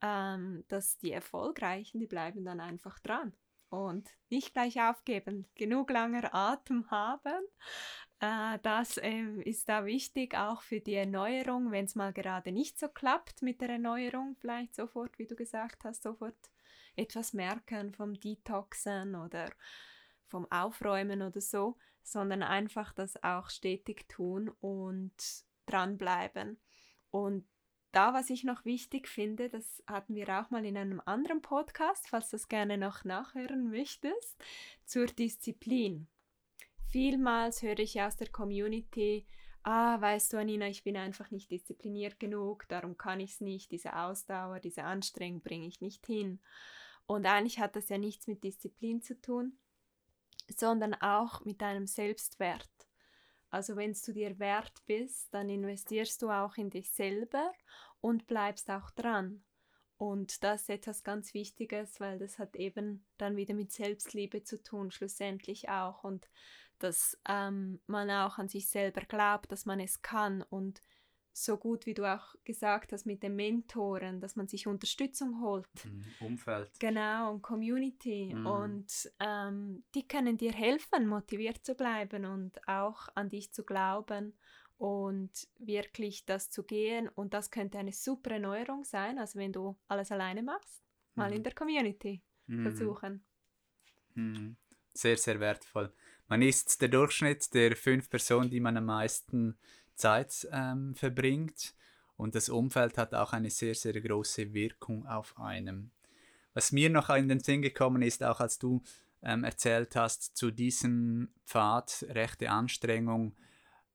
Ähm, 0.00 0.62
dass 0.68 0.98
die 0.98 1.10
Erfolgreichen, 1.10 1.98
die 1.98 2.06
bleiben 2.06 2.44
dann 2.44 2.60
einfach 2.60 3.00
dran. 3.00 3.32
und 3.70 4.08
nicht 4.30 4.54
gleich 4.54 4.80
aufgeben, 4.80 5.46
genug 5.56 5.90
langer 5.90 6.32
Atem 6.32 6.90
haben. 6.90 7.44
Äh, 8.20 8.58
das 8.62 8.96
äh, 8.96 9.22
ist 9.42 9.68
da 9.68 9.84
wichtig, 9.84 10.34
auch 10.34 10.62
für 10.62 10.80
die 10.80 10.94
Erneuerung, 10.94 11.70
wenn 11.70 11.84
es 11.84 11.94
mal 11.94 12.12
gerade 12.12 12.52
nicht 12.52 12.78
so 12.78 12.88
klappt 12.88 13.42
mit 13.42 13.60
der 13.60 13.70
Erneuerung, 13.70 14.36
vielleicht 14.40 14.74
sofort, 14.74 15.18
wie 15.18 15.26
du 15.26 15.36
gesagt 15.36 15.84
hast, 15.84 16.02
sofort 16.02 16.50
etwas 16.96 17.32
merken 17.32 17.92
vom 17.92 18.14
Detoxen 18.14 19.14
oder 19.14 19.50
vom 20.26 20.50
Aufräumen 20.50 21.22
oder 21.22 21.40
so, 21.40 21.76
sondern 22.02 22.42
einfach 22.42 22.92
das 22.92 23.22
auch 23.22 23.50
stetig 23.50 24.08
tun 24.08 24.48
und 24.60 25.14
dranbleiben. 25.66 26.58
Und 27.10 27.46
da, 27.92 28.12
was 28.12 28.30
ich 28.30 28.44
noch 28.44 28.64
wichtig 28.64 29.08
finde, 29.08 29.48
das 29.48 29.82
hatten 29.86 30.14
wir 30.14 30.28
auch 30.28 30.50
mal 30.50 30.64
in 30.64 30.76
einem 30.76 31.00
anderen 31.04 31.40
Podcast, 31.40 32.08
falls 32.08 32.30
du 32.30 32.36
das 32.36 32.48
gerne 32.48 32.76
noch 32.76 33.04
nachhören 33.04 33.70
möchtest, 33.70 34.36
zur 34.84 35.06
Disziplin. 35.06 36.08
Vielmals 36.90 37.62
höre 37.62 37.78
ich 37.80 38.00
aus 38.00 38.16
der 38.16 38.28
Community, 38.28 39.26
ah, 39.62 40.00
weißt 40.00 40.32
du, 40.32 40.38
Anina, 40.38 40.68
ich 40.68 40.84
bin 40.84 40.96
einfach 40.96 41.30
nicht 41.30 41.50
diszipliniert 41.50 42.18
genug, 42.18 42.66
darum 42.68 42.96
kann 42.96 43.20
ich 43.20 43.32
es 43.32 43.40
nicht, 43.42 43.70
diese 43.70 43.94
Ausdauer, 43.94 44.58
diese 44.60 44.84
Anstrengung 44.84 45.42
bringe 45.42 45.66
ich 45.66 45.82
nicht 45.82 46.06
hin. 46.06 46.40
Und 47.06 47.26
eigentlich 47.26 47.58
hat 47.58 47.76
das 47.76 47.90
ja 47.90 47.98
nichts 47.98 48.26
mit 48.26 48.42
Disziplin 48.42 49.02
zu 49.02 49.20
tun, 49.20 49.58
sondern 50.56 50.94
auch 50.94 51.44
mit 51.44 51.60
deinem 51.60 51.86
Selbstwert. 51.86 52.70
Also 53.50 53.76
wenn 53.76 53.92
du 53.92 54.12
dir 54.12 54.38
wert 54.38 54.82
bist, 54.86 55.32
dann 55.32 55.50
investierst 55.50 56.22
du 56.22 56.30
auch 56.30 56.56
in 56.56 56.70
dich 56.70 56.90
selber 56.92 57.52
und 58.00 58.26
bleibst 58.26 58.70
auch 58.70 58.90
dran. 58.92 59.44
Und 59.98 60.44
das 60.44 60.62
ist 60.62 60.70
etwas 60.70 61.02
ganz 61.02 61.34
Wichtiges, 61.34 61.98
weil 61.98 62.18
das 62.18 62.38
hat 62.38 62.54
eben 62.54 63.04
dann 63.16 63.36
wieder 63.36 63.52
mit 63.52 63.72
Selbstliebe 63.72 64.44
zu 64.44 64.62
tun, 64.62 64.92
schlussendlich 64.92 65.68
auch. 65.68 66.04
Und 66.04 66.28
dass 66.78 67.18
ähm, 67.28 67.80
man 67.86 68.10
auch 68.10 68.38
an 68.38 68.48
sich 68.48 68.68
selber 68.68 69.02
glaubt, 69.02 69.52
dass 69.52 69.66
man 69.66 69.80
es 69.80 70.02
kann 70.02 70.42
und 70.42 70.80
so 71.32 71.56
gut, 71.56 71.86
wie 71.86 71.94
du 71.94 72.04
auch 72.04 72.34
gesagt 72.44 72.92
hast, 72.92 73.06
mit 73.06 73.22
den 73.22 73.36
Mentoren, 73.36 74.20
dass 74.20 74.36
man 74.36 74.48
sich 74.48 74.66
Unterstützung 74.66 75.40
holt. 75.40 75.68
Mhm, 75.84 76.04
Umfeld. 76.20 76.70
Genau, 76.80 77.32
und 77.32 77.42
Community. 77.42 78.34
Mhm. 78.34 78.46
Und 78.46 79.10
ähm, 79.20 79.84
die 79.94 80.06
können 80.06 80.36
dir 80.36 80.52
helfen, 80.52 81.06
motiviert 81.06 81.64
zu 81.64 81.74
bleiben 81.74 82.24
und 82.24 82.66
auch 82.68 83.08
an 83.14 83.28
dich 83.28 83.52
zu 83.52 83.64
glauben 83.64 84.36
und 84.78 85.30
wirklich 85.58 86.24
das 86.26 86.50
zu 86.50 86.64
gehen. 86.64 87.08
Und 87.08 87.34
das 87.34 87.50
könnte 87.50 87.78
eine 87.78 87.92
super 87.92 88.32
Erneuerung 88.32 88.84
sein, 88.84 89.18
also 89.18 89.38
wenn 89.38 89.52
du 89.52 89.76
alles 89.86 90.10
alleine 90.10 90.42
machst, 90.42 90.82
mal 91.14 91.30
mhm. 91.30 91.36
in 91.36 91.42
der 91.44 91.54
Community 91.54 92.22
mhm. 92.46 92.62
versuchen. 92.62 93.24
Mhm. 94.14 94.56
Sehr, 94.92 95.16
sehr 95.16 95.38
wertvoll. 95.38 95.92
Man 96.28 96.42
ist 96.42 96.82
der 96.82 96.88
Durchschnitt 96.88 97.54
der 97.54 97.74
fünf 97.74 98.10
Personen, 98.10 98.50
die 98.50 98.60
man 98.60 98.76
am 98.76 98.84
meisten 98.84 99.56
Zeit 99.94 100.46
ähm, 100.52 100.94
verbringt. 100.94 101.74
Und 102.16 102.34
das 102.34 102.48
Umfeld 102.48 102.98
hat 102.98 103.14
auch 103.14 103.32
eine 103.32 103.50
sehr, 103.50 103.74
sehr 103.74 103.98
große 103.98 104.52
Wirkung 104.52 105.06
auf 105.06 105.38
einem. 105.38 105.90
Was 106.52 106.72
mir 106.72 106.90
noch 106.90 107.08
in 107.10 107.28
den 107.28 107.40
Sinn 107.40 107.62
gekommen 107.62 108.02
ist, 108.02 108.22
auch 108.22 108.40
als 108.40 108.58
du 108.58 108.82
ähm, 109.22 109.44
erzählt 109.44 109.96
hast, 109.96 110.36
zu 110.36 110.50
diesem 110.50 111.28
Pfad, 111.46 112.04
rechte 112.10 112.50
Anstrengung, 112.50 113.34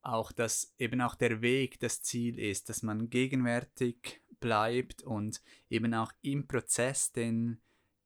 auch 0.01 0.31
dass 0.31 0.73
eben 0.79 1.01
auch 1.01 1.15
der 1.15 1.41
Weg 1.41 1.79
das 1.79 2.01
Ziel 2.01 2.39
ist, 2.39 2.69
dass 2.69 2.83
man 2.83 3.09
gegenwärtig 3.09 4.21
bleibt 4.39 5.03
und 5.03 5.41
eben 5.69 5.93
auch 5.93 6.11
im 6.21 6.47
Prozess 6.47 7.11
den 7.11 7.61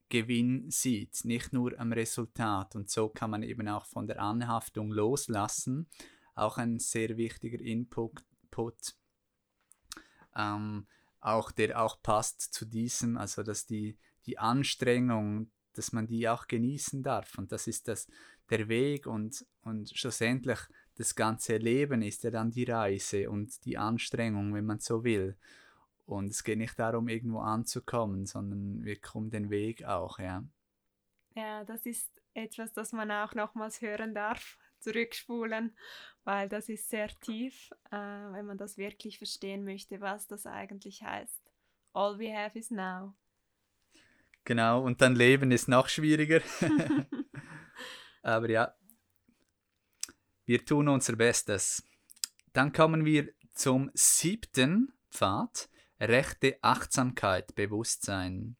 Gewinn 0.10 0.70
sieht, 0.70 1.26
nicht 1.26 1.54
nur 1.54 1.80
am 1.80 1.92
Resultat. 1.92 2.76
Und 2.76 2.90
so 2.90 3.10
kann 3.10 3.32
man 3.32 3.44
eben 3.44 3.68
auch 3.68 3.86
von 3.86 4.08
der 4.08 4.22
Anhaftung 4.22 4.92
loslassen 4.92 5.88
auch 6.38 6.58
ein 6.58 6.80
sehr 6.80 7.18
wichtiger 7.18 7.60
Input, 7.60 8.24
ähm, 10.36 10.88
auch 11.20 11.52
der 11.52 11.82
auch 11.82 12.02
passt 12.02 12.54
zu 12.54 12.66
diesem, 12.66 13.18
also 13.18 13.44
dass 13.44 13.66
die, 13.66 13.98
die 14.26 14.38
Anstrengung, 14.38 15.52
dass 15.74 15.92
man 15.92 16.08
die 16.08 16.30
auch 16.30 16.48
genießen 16.48 17.04
darf 17.04 17.38
und 17.38 17.52
das 17.52 17.68
ist 17.68 17.88
das 17.88 18.08
der 18.50 18.68
Weg 18.70 19.08
und, 19.08 19.46
und 19.62 19.90
schlussendlich 19.96 20.60
das 20.96 21.16
ganze 21.16 21.58
Leben 21.58 22.02
ist 22.02 22.24
ja 22.24 22.32
dann 22.32 22.50
die 22.50 22.64
Reise 22.64 23.30
und 23.30 23.66
die 23.66 23.78
Anstrengung, 23.78 24.54
wenn 24.54 24.66
man 24.66 24.80
so 24.80 25.04
will. 25.04 25.38
Und 26.08 26.32
es 26.32 26.44
geht 26.44 26.58
nicht 26.58 26.80
darum, 26.80 27.10
irgendwo 27.10 27.40
anzukommen, 27.40 28.26
sondern 28.26 28.84
wirklich 28.86 29.14
um 29.14 29.30
den 29.30 29.50
Weg 29.50 29.84
auch, 29.84 30.20
ja. 30.20 30.44
Ja, 31.36 31.66
das 31.66 31.86
ist 31.86 32.10
etwas, 32.34 32.72
das 32.74 32.94
man 32.94 33.12
auch 33.12 33.36
nochmals 33.36 33.82
hören 33.82 34.16
darf 34.16 34.58
zurückspulen, 34.80 35.76
weil 36.24 36.48
das 36.48 36.70
ist 36.70 36.90
sehr 36.90 37.10
tief, 37.20 37.72
äh, 37.92 37.98
wenn 37.98 38.46
man 38.46 38.58
das 38.58 38.78
wirklich 38.78 39.18
verstehen 39.18 39.66
möchte, 39.66 40.00
was 40.00 40.28
das 40.28 40.46
eigentlich 40.46 41.04
heißt. 41.04 41.42
All 41.94 42.18
we 42.18 42.34
have 42.34 42.58
is 42.58 42.72
now. 42.72 43.14
Genau, 44.46 44.82
und 44.82 45.02
dann 45.02 45.16
Leben 45.16 45.52
ist 45.52 45.68
noch 45.68 45.90
schwieriger. 45.90 46.42
Aber 48.22 48.50
ja, 48.50 48.74
wir 50.46 50.64
tun 50.64 50.88
unser 50.88 51.18
Bestes. 51.18 51.84
Dann 52.54 52.72
kommen 52.72 53.04
wir 53.04 53.34
zum 53.54 53.92
siebten 53.94 54.94
Pfad, 55.12 55.70
rechte 56.00 56.58
Achtsamkeit, 56.62 57.56
Bewusstsein. 57.56 58.56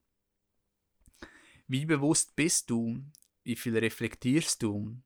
Wie 1.68 1.86
bewusst 1.86 2.36
bist 2.36 2.70
du? 2.70 3.04
Wie 3.44 3.56
viel 3.56 3.78
reflektierst 3.78 4.64
du? 4.64 4.98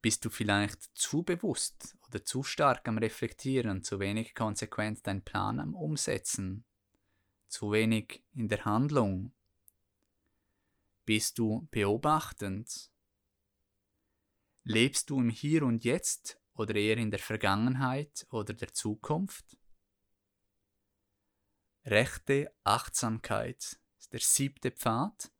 Bist 0.00 0.24
du 0.24 0.30
vielleicht 0.30 0.82
zu 0.96 1.22
bewusst 1.22 1.96
oder 2.08 2.24
zu 2.24 2.42
stark 2.42 2.88
am 2.88 2.98
Reflektieren, 2.98 3.82
zu 3.82 4.00
wenig 4.00 4.34
konsequent 4.34 5.06
deinen 5.06 5.22
Plan 5.22 5.60
am 5.60 5.74
Umsetzen, 5.74 6.64
zu 7.48 7.72
wenig 7.72 8.22
in 8.34 8.48
der 8.48 8.64
Handlung? 8.64 9.32
Bist 11.04 11.38
du 11.38 11.68
beobachtend? 11.70 12.90
Lebst 14.64 15.10
du 15.10 15.20
im 15.20 15.30
Hier 15.30 15.64
und 15.64 15.84
Jetzt 15.84 16.40
oder 16.54 16.74
eher 16.74 16.96
in 16.96 17.10
der 17.10 17.18
Vergangenheit 17.20 18.26
oder 18.30 18.54
der 18.54 18.72
Zukunft? 18.72 19.56
Rechte 21.84 22.52
Achtsamkeit 22.62 23.78
ist 23.98 24.12
der 24.12 24.20
siebte 24.20 24.70
Pfad. 24.70 25.32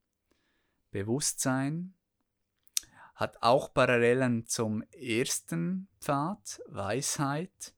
Bewusstsein, 0.91 1.95
hat 3.15 3.41
auch 3.43 3.73
Parallelen 3.73 4.47
zum 4.47 4.83
ersten 4.91 5.87
Pfad, 6.01 6.61
Weisheit. 6.67 7.75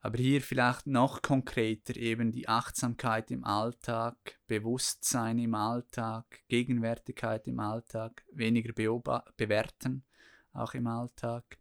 Aber 0.00 0.16
hier 0.16 0.40
vielleicht 0.40 0.86
noch 0.86 1.20
konkreter 1.20 1.96
eben 1.96 2.30
die 2.30 2.48
Achtsamkeit 2.48 3.32
im 3.32 3.44
Alltag, 3.44 4.38
Bewusstsein 4.46 5.40
im 5.40 5.56
Alltag, 5.56 6.42
Gegenwärtigkeit 6.46 7.48
im 7.48 7.58
Alltag, 7.58 8.24
weniger 8.32 8.72
bewerten 8.72 10.04
auch 10.52 10.74
im 10.74 10.86
Alltag. 10.86 11.58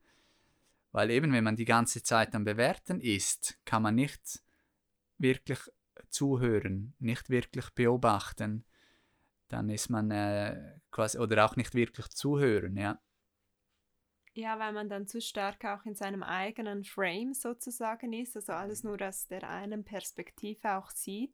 Weil 0.91 1.09
eben, 1.09 1.33
wenn 1.33 1.43
man 1.43 1.55
die 1.55 1.65
ganze 1.65 2.03
Zeit 2.03 2.35
am 2.35 2.43
Bewerten 2.43 3.01
ist, 3.01 3.57
kann 3.65 3.81
man 3.81 3.95
nicht 3.95 4.43
wirklich 5.17 5.59
zuhören, 6.09 6.93
nicht 6.99 7.29
wirklich 7.29 7.69
beobachten 7.71 8.65
dann 9.47 9.69
ist 9.69 9.89
man 9.89 10.11
äh, 10.11 10.79
quasi 10.91 11.17
oder 11.19 11.45
auch 11.45 11.55
nicht 11.55 11.73
wirklich 11.73 12.09
zuhören, 12.09 12.75
ja. 12.77 13.01
Ja, 14.33 14.59
weil 14.59 14.71
man 14.71 14.87
dann 14.87 15.07
zu 15.07 15.19
stark 15.19 15.65
auch 15.65 15.83
in 15.85 15.95
seinem 15.95 16.21
eigenen 16.21 16.83
Frame 16.83 17.33
sozusagen 17.33 18.13
ist, 18.13 18.35
also 18.35 18.53
alles 18.53 18.83
nur 18.83 19.01
aus 19.01 19.27
der 19.27 19.49
einen 19.49 19.83
Perspektive 19.83 20.77
auch 20.77 20.91
sieht. 20.91 21.33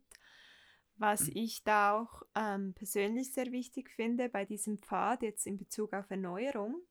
Was 0.96 1.28
mhm. 1.28 1.34
ich 1.36 1.64
da 1.64 2.00
auch 2.00 2.24
ähm, 2.36 2.74
persönlich 2.74 3.34
sehr 3.34 3.52
wichtig 3.52 3.90
finde 3.90 4.30
bei 4.30 4.46
diesem 4.46 4.78
Pfad 4.78 5.24
jetzt 5.24 5.48
in 5.48 5.58
Bezug 5.58 5.92
auf 5.94 6.10
Erneuerung, 6.10 6.82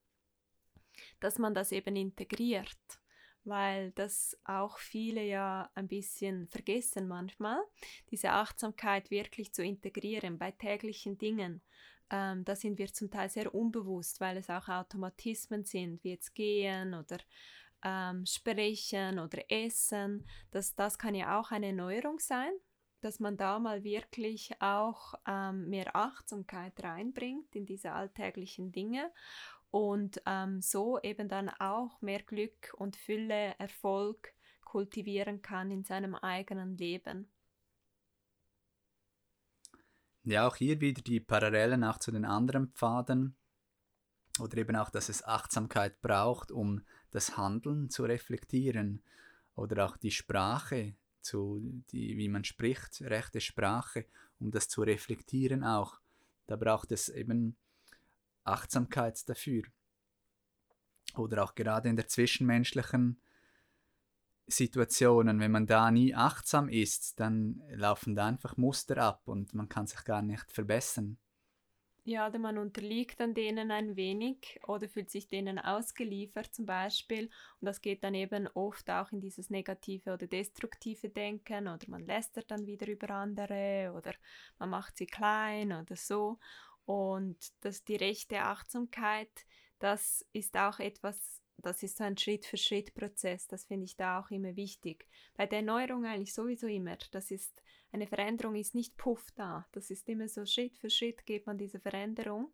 dass 1.21 1.39
man 1.39 1.55
das 1.55 1.73
eben 1.73 1.97
integriert 1.97 3.02
weil 3.45 3.93
das 3.93 4.39
auch 4.45 4.79
viele 4.79 5.23
ja 5.25 5.71
ein 5.75 5.89
bisschen 5.89 6.49
vergessen 6.49 7.09
manchmal, 7.09 7.61
diese 8.11 8.31
Achtsamkeit 8.31 9.11
wirklich 9.11 9.53
zu 9.53 9.63
integrieren 9.63 10.39
bei 10.39 10.51
täglichen 10.53 11.19
Dingen. 11.19 11.63
Ähm, 12.11 12.45
da 12.45 12.55
sind 12.55 12.79
wir 12.79 12.93
zum 12.93 13.11
Teil 13.11 13.31
sehr 13.31 13.55
unbewusst, 13.55 14.21
weil 14.21 14.37
es 14.37 14.51
auch 14.51 14.69
Automatismen 14.69 15.65
sind, 15.65 16.05
wie 16.05 16.11
jetzt 16.11 16.35
gehen 16.35 16.95
oder 16.95 17.19
ähm, 17.85 18.27
sprechen 18.27 19.19
oder 19.19 19.51
essen. 19.51 20.27
Das, 20.51 20.75
das 20.75 20.99
kann 20.99 21.15
ja 21.15 21.41
auch 21.41 21.51
eine 21.51 21.67
Erneuerung 21.69 22.19
sein, 22.19 22.53
dass 23.01 23.19
man 23.19 23.37
da 23.37 23.59
mal 23.59 23.83
wirklich 23.83 24.53
auch 24.61 25.15
ähm, 25.27 25.69
mehr 25.69 25.97
Achtsamkeit 25.97 26.83
reinbringt 26.83 27.55
in 27.57 27.67
diese 27.67 27.93
alltäglichen 27.93 28.73
Dinge 28.73 29.11
und 29.73 30.23
ähm, 30.27 30.61
so 30.61 31.01
eben 31.01 31.29
dann 31.29 31.49
auch 31.49 32.01
mehr 32.01 32.23
Glück 32.23 32.73
und 32.77 32.95
Fülle, 32.97 33.57
Erfolg 33.59 34.33
kultivieren 34.65 35.43
kann 35.43 35.73
in 35.73 35.83
seinem 35.83 36.15
eigenen 36.15 36.77
Leben. 36.77 37.29
ja, 40.25 40.47
auch 40.47 40.57
hier 40.57 40.81
wieder 40.81 41.03
die 41.03 41.21
Parallelen 41.21 41.85
auch 41.85 41.99
zu 41.99 42.13
den 42.13 42.25
anderen 42.25 42.69
Pfaden 42.69 43.37
oder 44.39 44.57
eben 44.57 44.77
auch, 44.77 44.91
dass 44.91 45.09
es 45.09 45.25
Achtsamkeit 45.25 46.01
braucht, 46.01 46.51
um 46.51 46.83
das 47.11 47.37
Handeln 47.37 47.91
zu 47.91 48.05
reflektieren 48.05 49.03
oder 49.55 49.85
auch 49.85 49.97
die 49.97 50.11
Sprache, 50.11 50.95
zu, 51.21 51.61
die, 51.91 52.17
wie 52.17 52.29
man 52.29 52.45
spricht, 52.45 53.03
rechte 53.03 53.41
Sprache, 53.41 54.07
um 54.41 54.51
das 54.51 54.69
zu 54.69 54.83
reflektieren 54.83 55.63
auch. 55.65 56.01
Da 56.47 56.57
braucht 56.57 56.91
es 56.93 57.09
eben 57.09 57.57
Achtsamkeit 58.45 59.29
dafür. 59.29 59.65
Oder 61.17 61.45
auch 61.45 61.55
gerade 61.55 61.89
in 61.89 61.97
der 61.97 62.09
zwischenmenschlichen 62.09 63.21
Situationen, 64.47 65.41
wenn 65.41 65.51
man 65.51 65.67
da 65.67 65.91
nie 65.91 66.15
achtsam 66.15 66.69
ist, 66.69 67.19
dann 67.19 67.61
laufen 67.71 68.15
da 68.15 68.27
einfach 68.27 68.57
Muster 68.57 68.99
ab 68.99 69.27
und 69.27 69.53
man 69.55 69.69
kann 69.69 69.87
sich 69.89 70.05
gar 70.05 70.23
nicht 70.23 70.53
verbessern. 70.53 71.19
Ja, 72.05 72.27
oder 72.27 72.41
man 72.41 72.59
unterliegt 72.59 73.21
dann 73.21 73.33
denen 73.33 73.71
ein 73.71 73.95
wenig 73.95 74.59
oder 74.67 74.89
fühlt 74.89 75.09
sich 75.09 75.29
denen 75.29 75.61
ausgeliefert 75.61 76.53
zum 76.53 76.67
Beispiel. 76.67 77.27
Und 77.61 77.67
das 77.67 77.81
geht 77.81 78.03
dann 78.03 78.15
eben 78.15 78.49
oft 78.55 78.91
auch 78.91 79.13
in 79.13 79.21
dieses 79.21 79.51
negative 79.51 80.13
oder 80.15 80.27
destruktive 80.27 81.11
Denken 81.11 81.69
oder 81.69 81.89
man 81.89 82.05
lästert 82.05 82.51
dann 82.51 82.67
wieder 82.67 82.89
über 82.89 83.11
andere 83.11 83.93
oder 83.97 84.15
man 84.59 84.71
macht 84.71 84.97
sie 84.97 85.07
klein 85.07 85.73
oder 85.73 85.95
so. 85.95 86.41
Und 86.85 87.37
das, 87.61 87.85
die 87.85 87.97
rechte 87.97 88.41
Achtsamkeit, 88.43 89.31
das 89.79 90.25
ist 90.33 90.57
auch 90.57 90.79
etwas, 90.79 91.43
das 91.59 91.83
ist 91.83 91.99
so 91.99 92.05
ein 92.05 92.17
Schritt-für-Schritt-Prozess. 92.17 93.47
Das 93.47 93.65
finde 93.65 93.85
ich 93.85 93.97
da 93.97 94.21
auch 94.21 94.31
immer 94.31 94.57
wichtig. 94.57 95.07
Bei 95.35 95.47
der 95.47 95.59
Erneuerung 95.59 96.05
eigentlich 96.05 96.35
sowieso 96.35 96.67
immer. 96.67 96.97
Das 97.13 97.31
ist, 97.31 97.63
eine 97.93 98.07
Veränderung 98.07 98.55
ist 98.57 98.75
nicht 98.75 98.97
puff 98.97 99.31
da. 99.35 99.67
Das 99.73 99.91
ist 99.91 100.09
immer 100.09 100.29
so 100.29 100.45
Schritt 100.47 100.77
für 100.77 100.91
Schritt 100.91 101.25
geht 101.27 101.47
man 101.47 101.59
diese 101.59 101.79
Veränderung. 101.79 102.53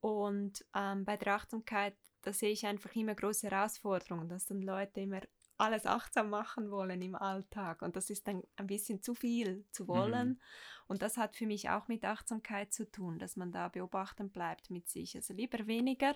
Und 0.00 0.64
ähm, 0.74 1.04
bei 1.06 1.16
der 1.16 1.34
Achtsamkeit, 1.34 1.96
da 2.22 2.32
sehe 2.32 2.50
ich 2.50 2.66
einfach 2.66 2.94
immer 2.94 3.14
große 3.14 3.50
Herausforderungen, 3.50 4.28
dass 4.28 4.44
dann 4.44 4.60
Leute 4.60 5.00
immer 5.00 5.20
alles 5.56 5.86
achtsam 5.86 6.30
machen 6.30 6.70
wollen 6.70 7.00
im 7.02 7.14
Alltag. 7.14 7.82
Und 7.82 7.96
das 7.96 8.10
ist 8.10 8.26
dann 8.26 8.42
ein 8.56 8.66
bisschen 8.66 9.02
zu 9.02 9.14
viel 9.14 9.64
zu 9.70 9.86
wollen. 9.86 10.28
Mhm. 10.30 10.40
Und 10.86 11.02
das 11.02 11.16
hat 11.16 11.36
für 11.36 11.46
mich 11.46 11.70
auch 11.70 11.88
mit 11.88 12.04
Achtsamkeit 12.04 12.72
zu 12.72 12.90
tun, 12.90 13.18
dass 13.18 13.36
man 13.36 13.52
da 13.52 13.68
beobachtend 13.68 14.32
bleibt 14.32 14.70
mit 14.70 14.88
sich. 14.88 15.14
Also 15.14 15.32
lieber 15.32 15.66
weniger, 15.66 16.14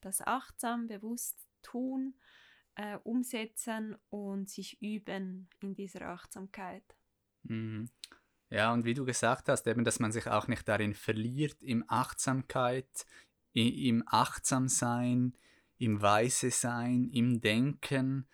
das 0.00 0.20
achtsam, 0.20 0.88
bewusst 0.88 1.46
tun, 1.62 2.14
äh, 2.74 2.96
umsetzen 3.04 3.96
und 4.10 4.50
sich 4.50 4.80
üben 4.82 5.48
in 5.60 5.74
dieser 5.74 6.08
Achtsamkeit. 6.08 6.84
Mhm. 7.44 7.88
Ja, 8.50 8.72
und 8.72 8.84
wie 8.84 8.94
du 8.94 9.06
gesagt 9.06 9.48
hast, 9.48 9.66
eben, 9.66 9.84
dass 9.84 9.98
man 9.98 10.12
sich 10.12 10.26
auch 10.26 10.46
nicht 10.46 10.68
darin 10.68 10.92
verliert, 10.92 11.62
im 11.62 11.84
Achtsamkeit, 11.88 13.06
im 13.54 14.02
Achtsamsein, 14.06 15.34
im 15.78 16.02
Weise 16.02 16.50
Sein, 16.50 17.08
im 17.08 17.40
Denken, 17.40 18.28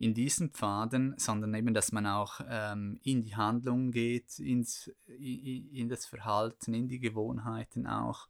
in 0.00 0.14
diesen 0.14 0.48
Pfaden, 0.50 1.14
sondern 1.18 1.52
eben, 1.52 1.74
dass 1.74 1.92
man 1.92 2.06
auch 2.06 2.40
ähm, 2.48 2.98
in 3.02 3.20
die 3.20 3.36
Handlung 3.36 3.90
geht, 3.90 4.38
ins, 4.38 4.90
in, 5.06 5.70
in, 5.74 5.88
das 5.90 6.06
Verhalten, 6.06 6.72
in 6.72 6.88
die 6.88 7.00
Gewohnheiten 7.00 7.86
auch. 7.86 8.26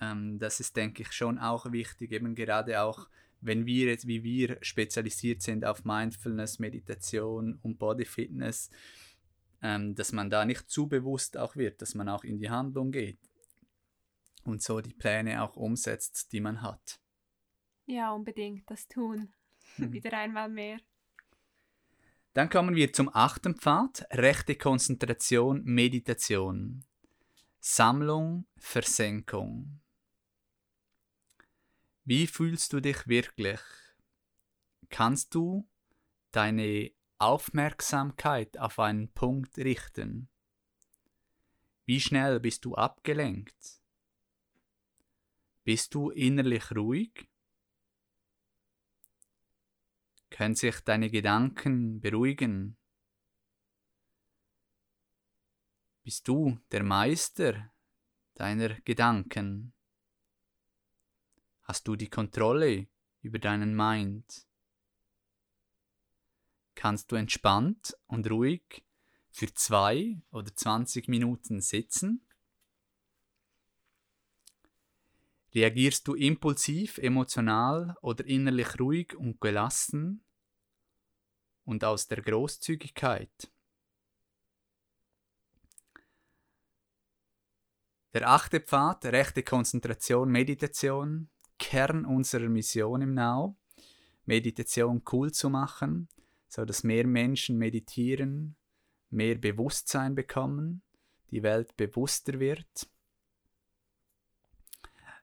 Ähm, 0.00 0.40
das 0.40 0.58
ist, 0.58 0.76
denke 0.76 1.02
ich, 1.02 1.12
schon 1.12 1.38
auch 1.38 1.70
wichtig, 1.70 2.10
eben 2.10 2.34
gerade 2.34 2.82
auch, 2.82 3.08
wenn 3.40 3.64
wir 3.64 3.86
jetzt, 3.86 4.08
wie 4.08 4.24
wir 4.24 4.58
spezialisiert 4.60 5.40
sind 5.40 5.64
auf 5.64 5.84
Mindfulness, 5.84 6.58
Meditation 6.58 7.60
und 7.62 7.78
Body 7.78 8.04
Fitness, 8.04 8.70
ähm, 9.62 9.94
dass 9.94 10.10
man 10.10 10.30
da 10.30 10.44
nicht 10.44 10.68
zu 10.68 10.88
bewusst 10.88 11.38
auch 11.38 11.54
wird, 11.54 11.80
dass 11.80 11.94
man 11.94 12.08
auch 12.08 12.24
in 12.24 12.40
die 12.40 12.50
Handlung 12.50 12.90
geht 12.90 13.20
und 14.42 14.62
so 14.62 14.80
die 14.80 14.94
Pläne 14.94 15.44
auch 15.44 15.54
umsetzt, 15.54 16.32
die 16.32 16.40
man 16.40 16.60
hat. 16.60 16.98
Ja, 17.86 18.10
unbedingt 18.10 18.68
das 18.68 18.88
tun. 18.88 19.32
Mhm. 19.78 19.92
Wieder 19.92 20.18
einmal 20.18 20.48
mehr. 20.48 20.78
Dann 22.32 22.48
kommen 22.48 22.74
wir 22.74 22.92
zum 22.92 23.08
achten 23.12 23.54
Pfad, 23.56 24.06
rechte 24.12 24.54
Konzentration, 24.56 25.62
Meditation. 25.64 26.84
Sammlung, 27.60 28.46
Versenkung. 28.56 29.80
Wie 32.04 32.26
fühlst 32.26 32.72
du 32.72 32.80
dich 32.80 33.06
wirklich? 33.06 33.60
Kannst 34.88 35.34
du 35.34 35.68
deine 36.30 36.90
Aufmerksamkeit 37.18 38.58
auf 38.58 38.78
einen 38.78 39.12
Punkt 39.12 39.58
richten? 39.58 40.28
Wie 41.84 42.00
schnell 42.00 42.40
bist 42.40 42.64
du 42.64 42.74
abgelenkt? 42.74 43.80
Bist 45.64 45.94
du 45.94 46.10
innerlich 46.10 46.70
ruhig? 46.74 47.29
Können 50.30 50.54
sich 50.54 50.80
deine 50.80 51.10
Gedanken 51.10 52.00
beruhigen? 52.00 52.76
Bist 56.02 56.26
du 56.28 56.58
der 56.72 56.82
Meister 56.82 57.72
deiner 58.34 58.80
Gedanken? 58.80 59.74
Hast 61.64 61.86
du 61.86 61.94
die 61.94 62.08
Kontrolle 62.08 62.88
über 63.20 63.38
deinen 63.38 63.76
Mind? 63.76 64.46
Kannst 66.74 67.12
du 67.12 67.16
entspannt 67.16 67.96
und 68.06 68.30
ruhig 68.30 68.84
für 69.30 69.52
zwei 69.52 70.22
oder 70.30 70.54
zwanzig 70.56 71.06
Minuten 71.08 71.60
sitzen? 71.60 72.26
Reagierst 75.52 76.06
du 76.06 76.14
impulsiv, 76.14 76.98
emotional 76.98 77.96
oder 78.02 78.24
innerlich 78.24 78.78
ruhig 78.78 79.16
und 79.16 79.40
gelassen? 79.40 80.24
Und 81.64 81.82
aus 81.82 82.06
der 82.06 82.22
Großzügigkeit? 82.22 83.50
Der 88.12 88.28
achte 88.28 88.60
Pfad, 88.60 89.04
rechte 89.06 89.42
Konzentration, 89.42 90.30
Meditation, 90.30 91.30
Kern 91.58 92.04
unserer 92.04 92.48
Mission 92.48 93.02
im 93.02 93.14
Now, 93.14 93.56
Meditation 94.26 95.02
cool 95.12 95.32
zu 95.32 95.50
machen, 95.50 96.08
so 96.48 96.64
dass 96.64 96.82
mehr 96.82 97.06
Menschen 97.06 97.58
meditieren, 97.58 98.56
mehr 99.10 99.36
Bewusstsein 99.36 100.14
bekommen, 100.14 100.82
die 101.30 101.42
Welt 101.42 101.76
bewusster 101.76 102.40
wird 102.40 102.88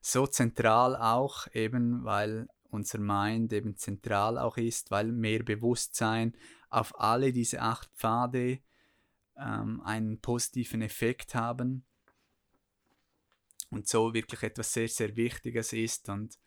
so 0.02 0.28
zentral 0.28 0.96
auch, 0.96 1.48
eben 1.54 2.04
weil 2.04 2.48
unser 2.70 3.00
Mind 3.00 3.54
eben 3.54 3.76
zentral 3.78 4.38
auch 4.38 4.58
ist, 4.58 4.92
weil 4.92 5.12
mehr 5.12 5.44
Bewusstsein 5.44 6.36
auf 6.70 7.00
alle 7.00 7.32
diese 7.32 7.62
acht 7.62 7.90
Pfade 7.96 8.60
ähm, 9.38 9.82
einen 9.82 10.20
positiven 10.20 10.82
Effekt 10.82 11.36
haben. 11.36 11.84
Und 13.70 13.88
so 13.88 14.14
wirklich 14.14 14.44
etwas 14.44 14.72
sehr, 14.72 14.88
sehr 14.88 15.16
Wichtiges 15.16 15.74
ist. 15.74 16.08
Und 16.10 16.38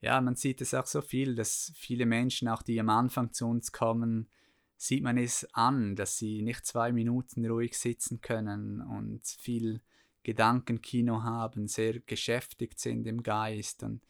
ja, 0.00 0.20
man 0.20 0.36
sieht 0.36 0.60
es 0.60 0.74
auch 0.74 0.86
so 0.86 1.00
viel, 1.00 1.34
dass 1.34 1.72
viele 1.74 2.04
Menschen, 2.04 2.48
auch 2.48 2.62
die 2.62 2.78
am 2.78 2.90
Anfang 2.90 3.32
zu 3.32 3.46
uns 3.46 3.72
kommen, 3.72 4.28
sieht 4.76 5.02
man 5.02 5.16
es 5.16 5.46
an, 5.54 5.96
dass 5.96 6.18
sie 6.18 6.42
nicht 6.42 6.66
zwei 6.66 6.92
Minuten 6.92 7.46
ruhig 7.46 7.78
sitzen 7.78 8.20
können 8.20 8.82
und 8.82 9.26
viel 9.26 9.80
Gedankenkino 10.26 11.22
haben, 11.22 11.68
sehr 11.68 12.00
geschäftigt 12.00 12.80
sind 12.80 13.06
im 13.06 13.22
Geist. 13.22 13.84
Und 13.84 14.04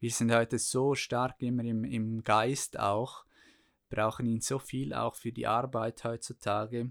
wir 0.00 0.10
sind 0.10 0.32
heute 0.32 0.58
so 0.58 0.94
stark 0.94 1.42
immer 1.42 1.62
im, 1.62 1.84
im 1.84 2.24
Geist 2.24 2.78
auch, 2.78 3.26
brauchen 3.90 4.24
ihn 4.24 4.40
so 4.40 4.58
viel 4.58 4.94
auch 4.94 5.14
für 5.14 5.30
die 5.30 5.46
Arbeit 5.46 6.02
heutzutage, 6.04 6.90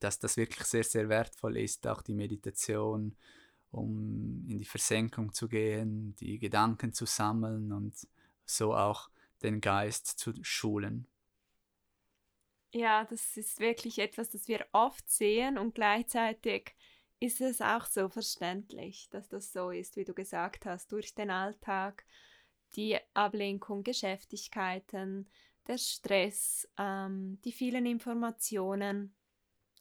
dass 0.00 0.18
das 0.18 0.36
wirklich 0.36 0.64
sehr, 0.64 0.82
sehr 0.82 1.08
wertvoll 1.08 1.56
ist, 1.56 1.86
auch 1.86 2.02
die 2.02 2.14
Meditation, 2.14 3.14
um 3.70 4.44
in 4.48 4.58
die 4.58 4.64
Versenkung 4.64 5.32
zu 5.32 5.46
gehen, 5.46 6.16
die 6.16 6.40
Gedanken 6.40 6.92
zu 6.92 7.06
sammeln 7.06 7.70
und 7.70 7.94
so 8.44 8.74
auch 8.74 9.10
den 9.44 9.60
Geist 9.60 10.08
zu 10.08 10.32
schulen. 10.42 11.06
Ja, 12.72 13.04
das 13.04 13.36
ist 13.36 13.60
wirklich 13.60 14.00
etwas, 14.00 14.30
das 14.30 14.48
wir 14.48 14.66
oft 14.72 15.08
sehen 15.08 15.56
und 15.56 15.76
gleichzeitig 15.76 16.74
ist 17.20 17.40
es 17.40 17.60
auch 17.60 17.86
so 17.86 18.08
verständlich, 18.08 19.08
dass 19.10 19.28
das 19.28 19.52
so 19.52 19.70
ist, 19.70 19.96
wie 19.96 20.04
du 20.04 20.14
gesagt 20.14 20.66
hast, 20.66 20.92
durch 20.92 21.14
den 21.14 21.30
Alltag, 21.30 22.04
die 22.76 22.98
Ablenkung, 23.14 23.82
Geschäftigkeiten, 23.82 25.28
der 25.66 25.78
Stress, 25.78 26.68
ähm, 26.78 27.38
die 27.44 27.52
vielen 27.52 27.86
Informationen. 27.86 29.14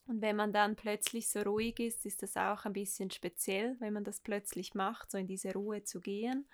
Und 0.06 0.22
wenn 0.22 0.36
man 0.36 0.54
dann 0.54 0.76
plötzlich 0.76 1.30
so 1.30 1.42
ruhig 1.42 1.80
ist, 1.80 2.06
ist 2.06 2.24
das 2.24 2.36
auch 2.36 2.66
ein 2.66 2.74
bisschen 2.74 3.10
speziell, 3.10 3.78
wenn 3.80 3.94
man 3.94 4.04
das 4.04 4.20
plötzlich 4.20 4.74
macht, 4.74 5.12
so 5.12 5.18
in 5.18 5.28
diese 5.28 5.54
Ruhe 5.54 5.84
zu 5.84 6.02
gehen. 6.02 6.48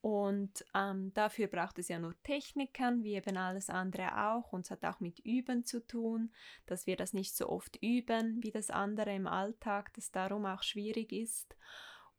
Und 0.00 0.64
ähm, 0.74 1.12
dafür 1.14 1.48
braucht 1.48 1.78
es 1.78 1.88
ja 1.88 1.98
nur 1.98 2.14
Techniken, 2.22 3.02
wie 3.02 3.14
eben 3.14 3.36
alles 3.36 3.70
andere 3.70 4.28
auch. 4.28 4.52
Und 4.52 4.66
es 4.66 4.70
hat 4.70 4.84
auch 4.84 5.00
mit 5.00 5.18
Üben 5.20 5.64
zu 5.64 5.84
tun, 5.84 6.32
dass 6.66 6.86
wir 6.86 6.96
das 6.96 7.12
nicht 7.12 7.36
so 7.36 7.48
oft 7.48 7.76
üben 7.82 8.42
wie 8.42 8.50
das 8.50 8.70
andere 8.70 9.14
im 9.14 9.26
Alltag, 9.26 9.92
das 9.94 10.12
darum 10.12 10.46
auch 10.46 10.62
schwierig 10.62 11.12
ist. 11.12 11.56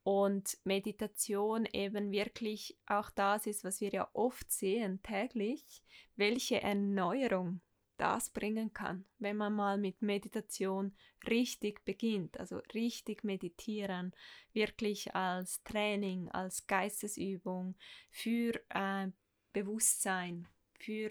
Und 0.03 0.57
Meditation 0.63 1.65
eben 1.65 2.11
wirklich 2.11 2.77
auch 2.85 3.09
das 3.09 3.45
ist, 3.45 3.63
was 3.63 3.81
wir 3.81 3.89
ja 3.89 4.09
oft 4.13 4.51
sehen 4.51 5.01
täglich, 5.03 5.83
welche 6.15 6.61
Erneuerung 6.61 7.61
das 7.97 8.29
bringen 8.29 8.73
kann, 8.73 9.05
wenn 9.19 9.37
man 9.37 9.53
mal 9.53 9.77
mit 9.77 10.01
Meditation 10.01 10.93
richtig 11.27 11.83
beginnt, 11.85 12.39
also 12.39 12.57
richtig 12.73 13.23
meditieren, 13.23 14.13
wirklich 14.53 15.15
als 15.15 15.63
Training, 15.63 16.29
als 16.29 16.67
Geistesübung 16.67 17.75
für 18.09 18.53
äh, 18.69 19.07
Bewusstsein, 19.53 20.47
für 20.79 21.09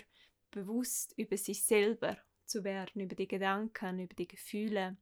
bewusst 0.50 1.12
über 1.16 1.36
sich 1.36 1.64
selber 1.64 2.16
zu 2.44 2.64
werden, 2.64 3.02
über 3.02 3.14
die 3.14 3.28
Gedanken, 3.28 3.98
über 3.98 4.14
die 4.14 4.28
Gefühle, 4.28 4.96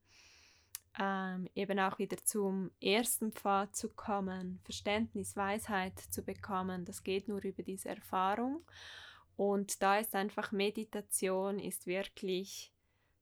ähm, 0.99 1.49
eben 1.55 1.79
auch 1.81 1.99
wieder 1.99 2.17
zum 2.25 2.71
ersten 2.81 3.33
Pfad 3.33 3.75
zu 3.75 3.91
kommen, 3.91 4.61
Verständnis, 4.65 5.37
Weisheit 5.37 5.99
zu 5.99 6.23
bekommen. 6.23 6.85
Das 6.85 7.03
geht 7.03 7.29
nur 7.29 7.43
über 7.45 7.63
diese 7.63 7.89
Erfahrung. 7.89 8.65
Und 9.37 9.83
da 9.83 9.99
ist 9.99 10.15
einfach 10.15 10.53
Meditation 10.53 11.59
ist 11.59 11.87
wirklich 11.87 12.73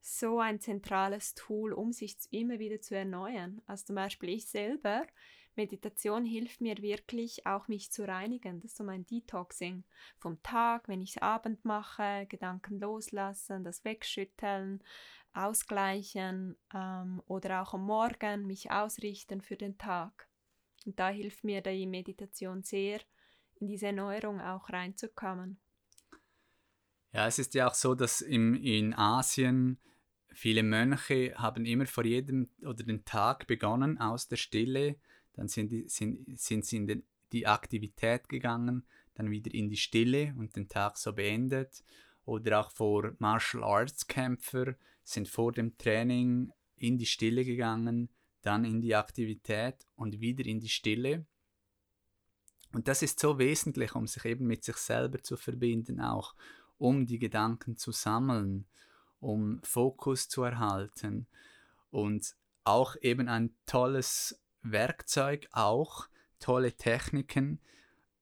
so 0.00 0.40
ein 0.40 0.60
zentrales 0.60 1.34
Tool, 1.34 1.72
um 1.72 1.92
sich 1.92 2.16
immer 2.30 2.58
wieder 2.58 2.80
zu 2.80 2.96
erneuern. 2.96 3.62
Also 3.66 3.86
zum 3.86 3.96
Beispiel 3.96 4.30
ich 4.30 4.46
selber, 4.46 5.06
Meditation 5.54 6.24
hilft 6.24 6.60
mir 6.60 6.78
wirklich 6.78 7.46
auch 7.46 7.68
mich 7.68 7.92
zu 7.92 8.06
reinigen. 8.06 8.60
Das 8.60 8.72
ist 8.72 8.76
so 8.78 8.84
mein 8.84 9.06
Detoxing 9.06 9.84
vom 10.18 10.42
Tag, 10.42 10.88
wenn 10.88 11.02
ich 11.02 11.22
Abend 11.22 11.64
mache, 11.64 12.26
Gedanken 12.28 12.80
loslassen, 12.80 13.62
das 13.62 13.84
wegschütteln, 13.84 14.82
ausgleichen 15.34 16.56
ähm, 16.74 17.22
oder 17.26 17.62
auch 17.62 17.74
am 17.74 17.84
Morgen 17.84 18.46
mich 18.46 18.70
ausrichten 18.70 19.40
für 19.40 19.56
den 19.56 19.78
Tag. 19.78 20.28
Und 20.84 20.98
da 20.98 21.08
hilft 21.08 21.44
mir 21.44 21.60
die 21.60 21.86
Meditation 21.86 22.62
sehr, 22.62 23.00
in 23.60 23.68
diese 23.68 23.86
Erneuerung 23.86 24.40
auch 24.40 24.68
reinzukommen. 24.70 25.58
Ja, 27.12 27.26
es 27.26 27.38
ist 27.38 27.54
ja 27.54 27.68
auch 27.68 27.74
so, 27.74 27.94
dass 27.94 28.22
im, 28.22 28.54
in 28.54 28.94
Asien 28.94 29.78
viele 30.32 30.62
Mönche 30.62 31.34
haben 31.36 31.66
immer 31.66 31.86
vor 31.86 32.04
jedem 32.04 32.48
oder 32.62 32.84
den 32.84 33.04
Tag 33.04 33.46
begonnen 33.46 33.98
aus 33.98 34.28
der 34.28 34.36
Stille, 34.36 34.96
dann 35.34 35.48
sind, 35.48 35.70
die, 35.72 35.88
sind, 35.88 36.38
sind 36.38 36.64
sie 36.64 36.76
in 36.76 36.86
den, 36.86 37.02
die 37.32 37.46
Aktivität 37.46 38.28
gegangen, 38.28 38.84
dann 39.14 39.30
wieder 39.30 39.52
in 39.52 39.68
die 39.68 39.76
Stille 39.76 40.34
und 40.38 40.56
den 40.56 40.68
Tag 40.68 40.96
so 40.96 41.12
beendet. 41.12 41.84
Oder 42.24 42.60
auch 42.60 42.70
vor 42.70 43.14
Martial 43.18 43.64
Arts 43.64 44.06
Kämpfer 44.06 44.74
sind 45.02 45.28
vor 45.28 45.52
dem 45.52 45.76
Training 45.76 46.52
in 46.76 46.96
die 46.96 47.06
Stille 47.06 47.44
gegangen, 47.44 48.08
dann 48.42 48.64
in 48.64 48.80
die 48.80 48.94
Aktivität 48.94 49.86
und 49.96 50.20
wieder 50.20 50.46
in 50.46 50.60
die 50.60 50.68
Stille. 50.68 51.26
Und 52.72 52.88
das 52.88 53.02
ist 53.02 53.20
so 53.20 53.38
wesentlich, 53.38 53.94
um 53.94 54.06
sich 54.06 54.24
eben 54.24 54.46
mit 54.46 54.64
sich 54.64 54.76
selber 54.76 55.22
zu 55.22 55.36
verbinden 55.36 56.00
auch 56.00 56.34
um 56.82 57.06
die 57.06 57.20
Gedanken 57.20 57.76
zu 57.76 57.92
sammeln, 57.92 58.66
um 59.20 59.62
Fokus 59.62 60.28
zu 60.28 60.42
erhalten 60.42 61.28
und 61.92 62.34
auch 62.64 62.96
eben 63.00 63.28
ein 63.28 63.54
tolles 63.66 64.42
Werkzeug, 64.62 65.46
auch 65.52 66.08
tolle 66.40 66.72
Techniken 66.72 67.60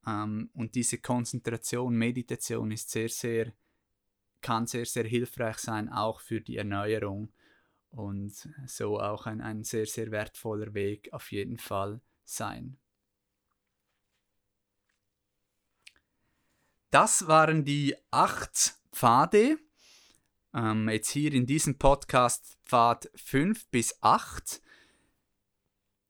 ähm, 0.06 0.50
und 0.52 0.74
diese 0.74 0.98
Konzentration, 0.98 1.96
Meditation 1.96 2.70
ist 2.70 2.90
sehr, 2.90 3.08
sehr, 3.08 3.54
kann 4.42 4.66
sehr, 4.66 4.84
sehr 4.84 5.04
hilfreich 5.04 5.56
sein, 5.56 5.88
auch 5.88 6.20
für 6.20 6.42
die 6.42 6.58
Erneuerung 6.58 7.32
und 7.90 8.34
so 8.66 9.00
auch 9.00 9.24
ein, 9.24 9.40
ein 9.40 9.64
sehr, 9.64 9.86
sehr 9.86 10.10
wertvoller 10.10 10.74
Weg 10.74 11.10
auf 11.14 11.32
jeden 11.32 11.56
Fall 11.56 12.02
sein. 12.24 12.76
Das 16.90 17.28
waren 17.28 17.64
die 17.64 17.94
acht 18.10 18.74
Pfade. 18.92 19.58
Ähm, 20.52 20.88
jetzt 20.88 21.10
hier 21.10 21.32
in 21.32 21.46
diesem 21.46 21.78
Podcast 21.78 22.58
Pfad 22.64 23.08
5 23.14 23.68
bis 23.68 23.96
8 24.02 24.60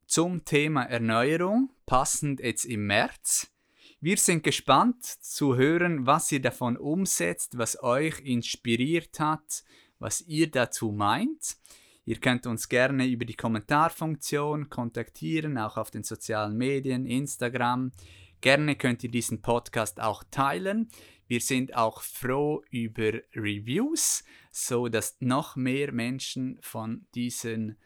zum 0.07 0.47
Thema 0.47 0.85
Erneuerung, 0.85 1.71
passend 1.85 2.41
jetzt 2.41 2.65
im 2.65 2.87
März. 2.87 3.53
Wir 4.01 4.17
sind 4.17 4.43
gespannt 4.43 5.05
zu 5.05 5.55
hören, 5.55 6.07
was 6.07 6.33
ihr 6.33 6.41
davon 6.41 6.79
umsetzt, 6.79 7.59
was 7.59 7.83
euch 7.83 8.19
inspiriert 8.21 9.21
hat, 9.21 9.63
was 9.99 10.23
ihr 10.23 10.51
dazu 10.51 10.93
meint. 10.93 11.59
Ihr 12.07 12.19
könnt 12.19 12.47
uns 12.47 12.71
gerne 12.71 13.07
über 13.07 13.27
die 13.27 13.37
Kommentarfunktion 13.37 14.71
kontaktieren, 14.71 15.59
auch 15.59 15.77
auf 15.77 15.91
den 15.91 16.05
sozialen 16.05 16.57
Medien, 16.57 17.05
Instagram. 17.05 17.93
Gerne 18.41 18.77
könnt 18.77 19.05
ihr 19.05 19.11
diesen 19.11 19.43
Podcast 19.43 20.01
auch 20.01 20.25
teilen. 20.31 20.89
Wir 21.27 21.41
sind 21.41 21.77
auch 21.77 22.03
froh 22.03 22.63
über 22.71 23.13
Reviews, 23.35 24.25
so 24.51 24.89
dass 24.89 25.17
noch 25.21 25.57
mehr 25.57 25.93
Menschen 25.93 26.59
von 26.61 27.07
diesen 27.15 27.77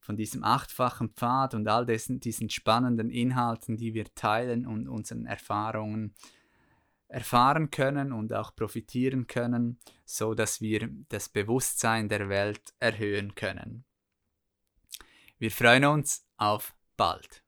von 0.00 0.16
diesem 0.16 0.42
achtfachen 0.42 1.10
Pfad 1.10 1.54
und 1.54 1.68
all 1.68 1.84
dessen, 1.86 2.20
diesen 2.20 2.50
spannenden 2.50 3.10
Inhalten, 3.10 3.76
die 3.76 3.94
wir 3.94 4.12
teilen 4.14 4.66
und 4.66 4.88
unseren 4.88 5.26
Erfahrungen 5.26 6.14
erfahren 7.06 7.70
können 7.70 8.12
und 8.12 8.32
auch 8.32 8.56
profitieren 8.56 9.26
können, 9.26 9.78
so 10.04 10.34
dass 10.34 10.60
wir 10.60 10.88
das 11.10 11.28
Bewusstsein 11.28 12.08
der 12.08 12.28
Welt 12.28 12.72
erhöhen 12.78 13.34
können. 13.34 13.84
Wir 15.38 15.50
freuen 15.50 15.84
uns 15.84 16.26
auf 16.38 16.74
bald. 16.96 17.44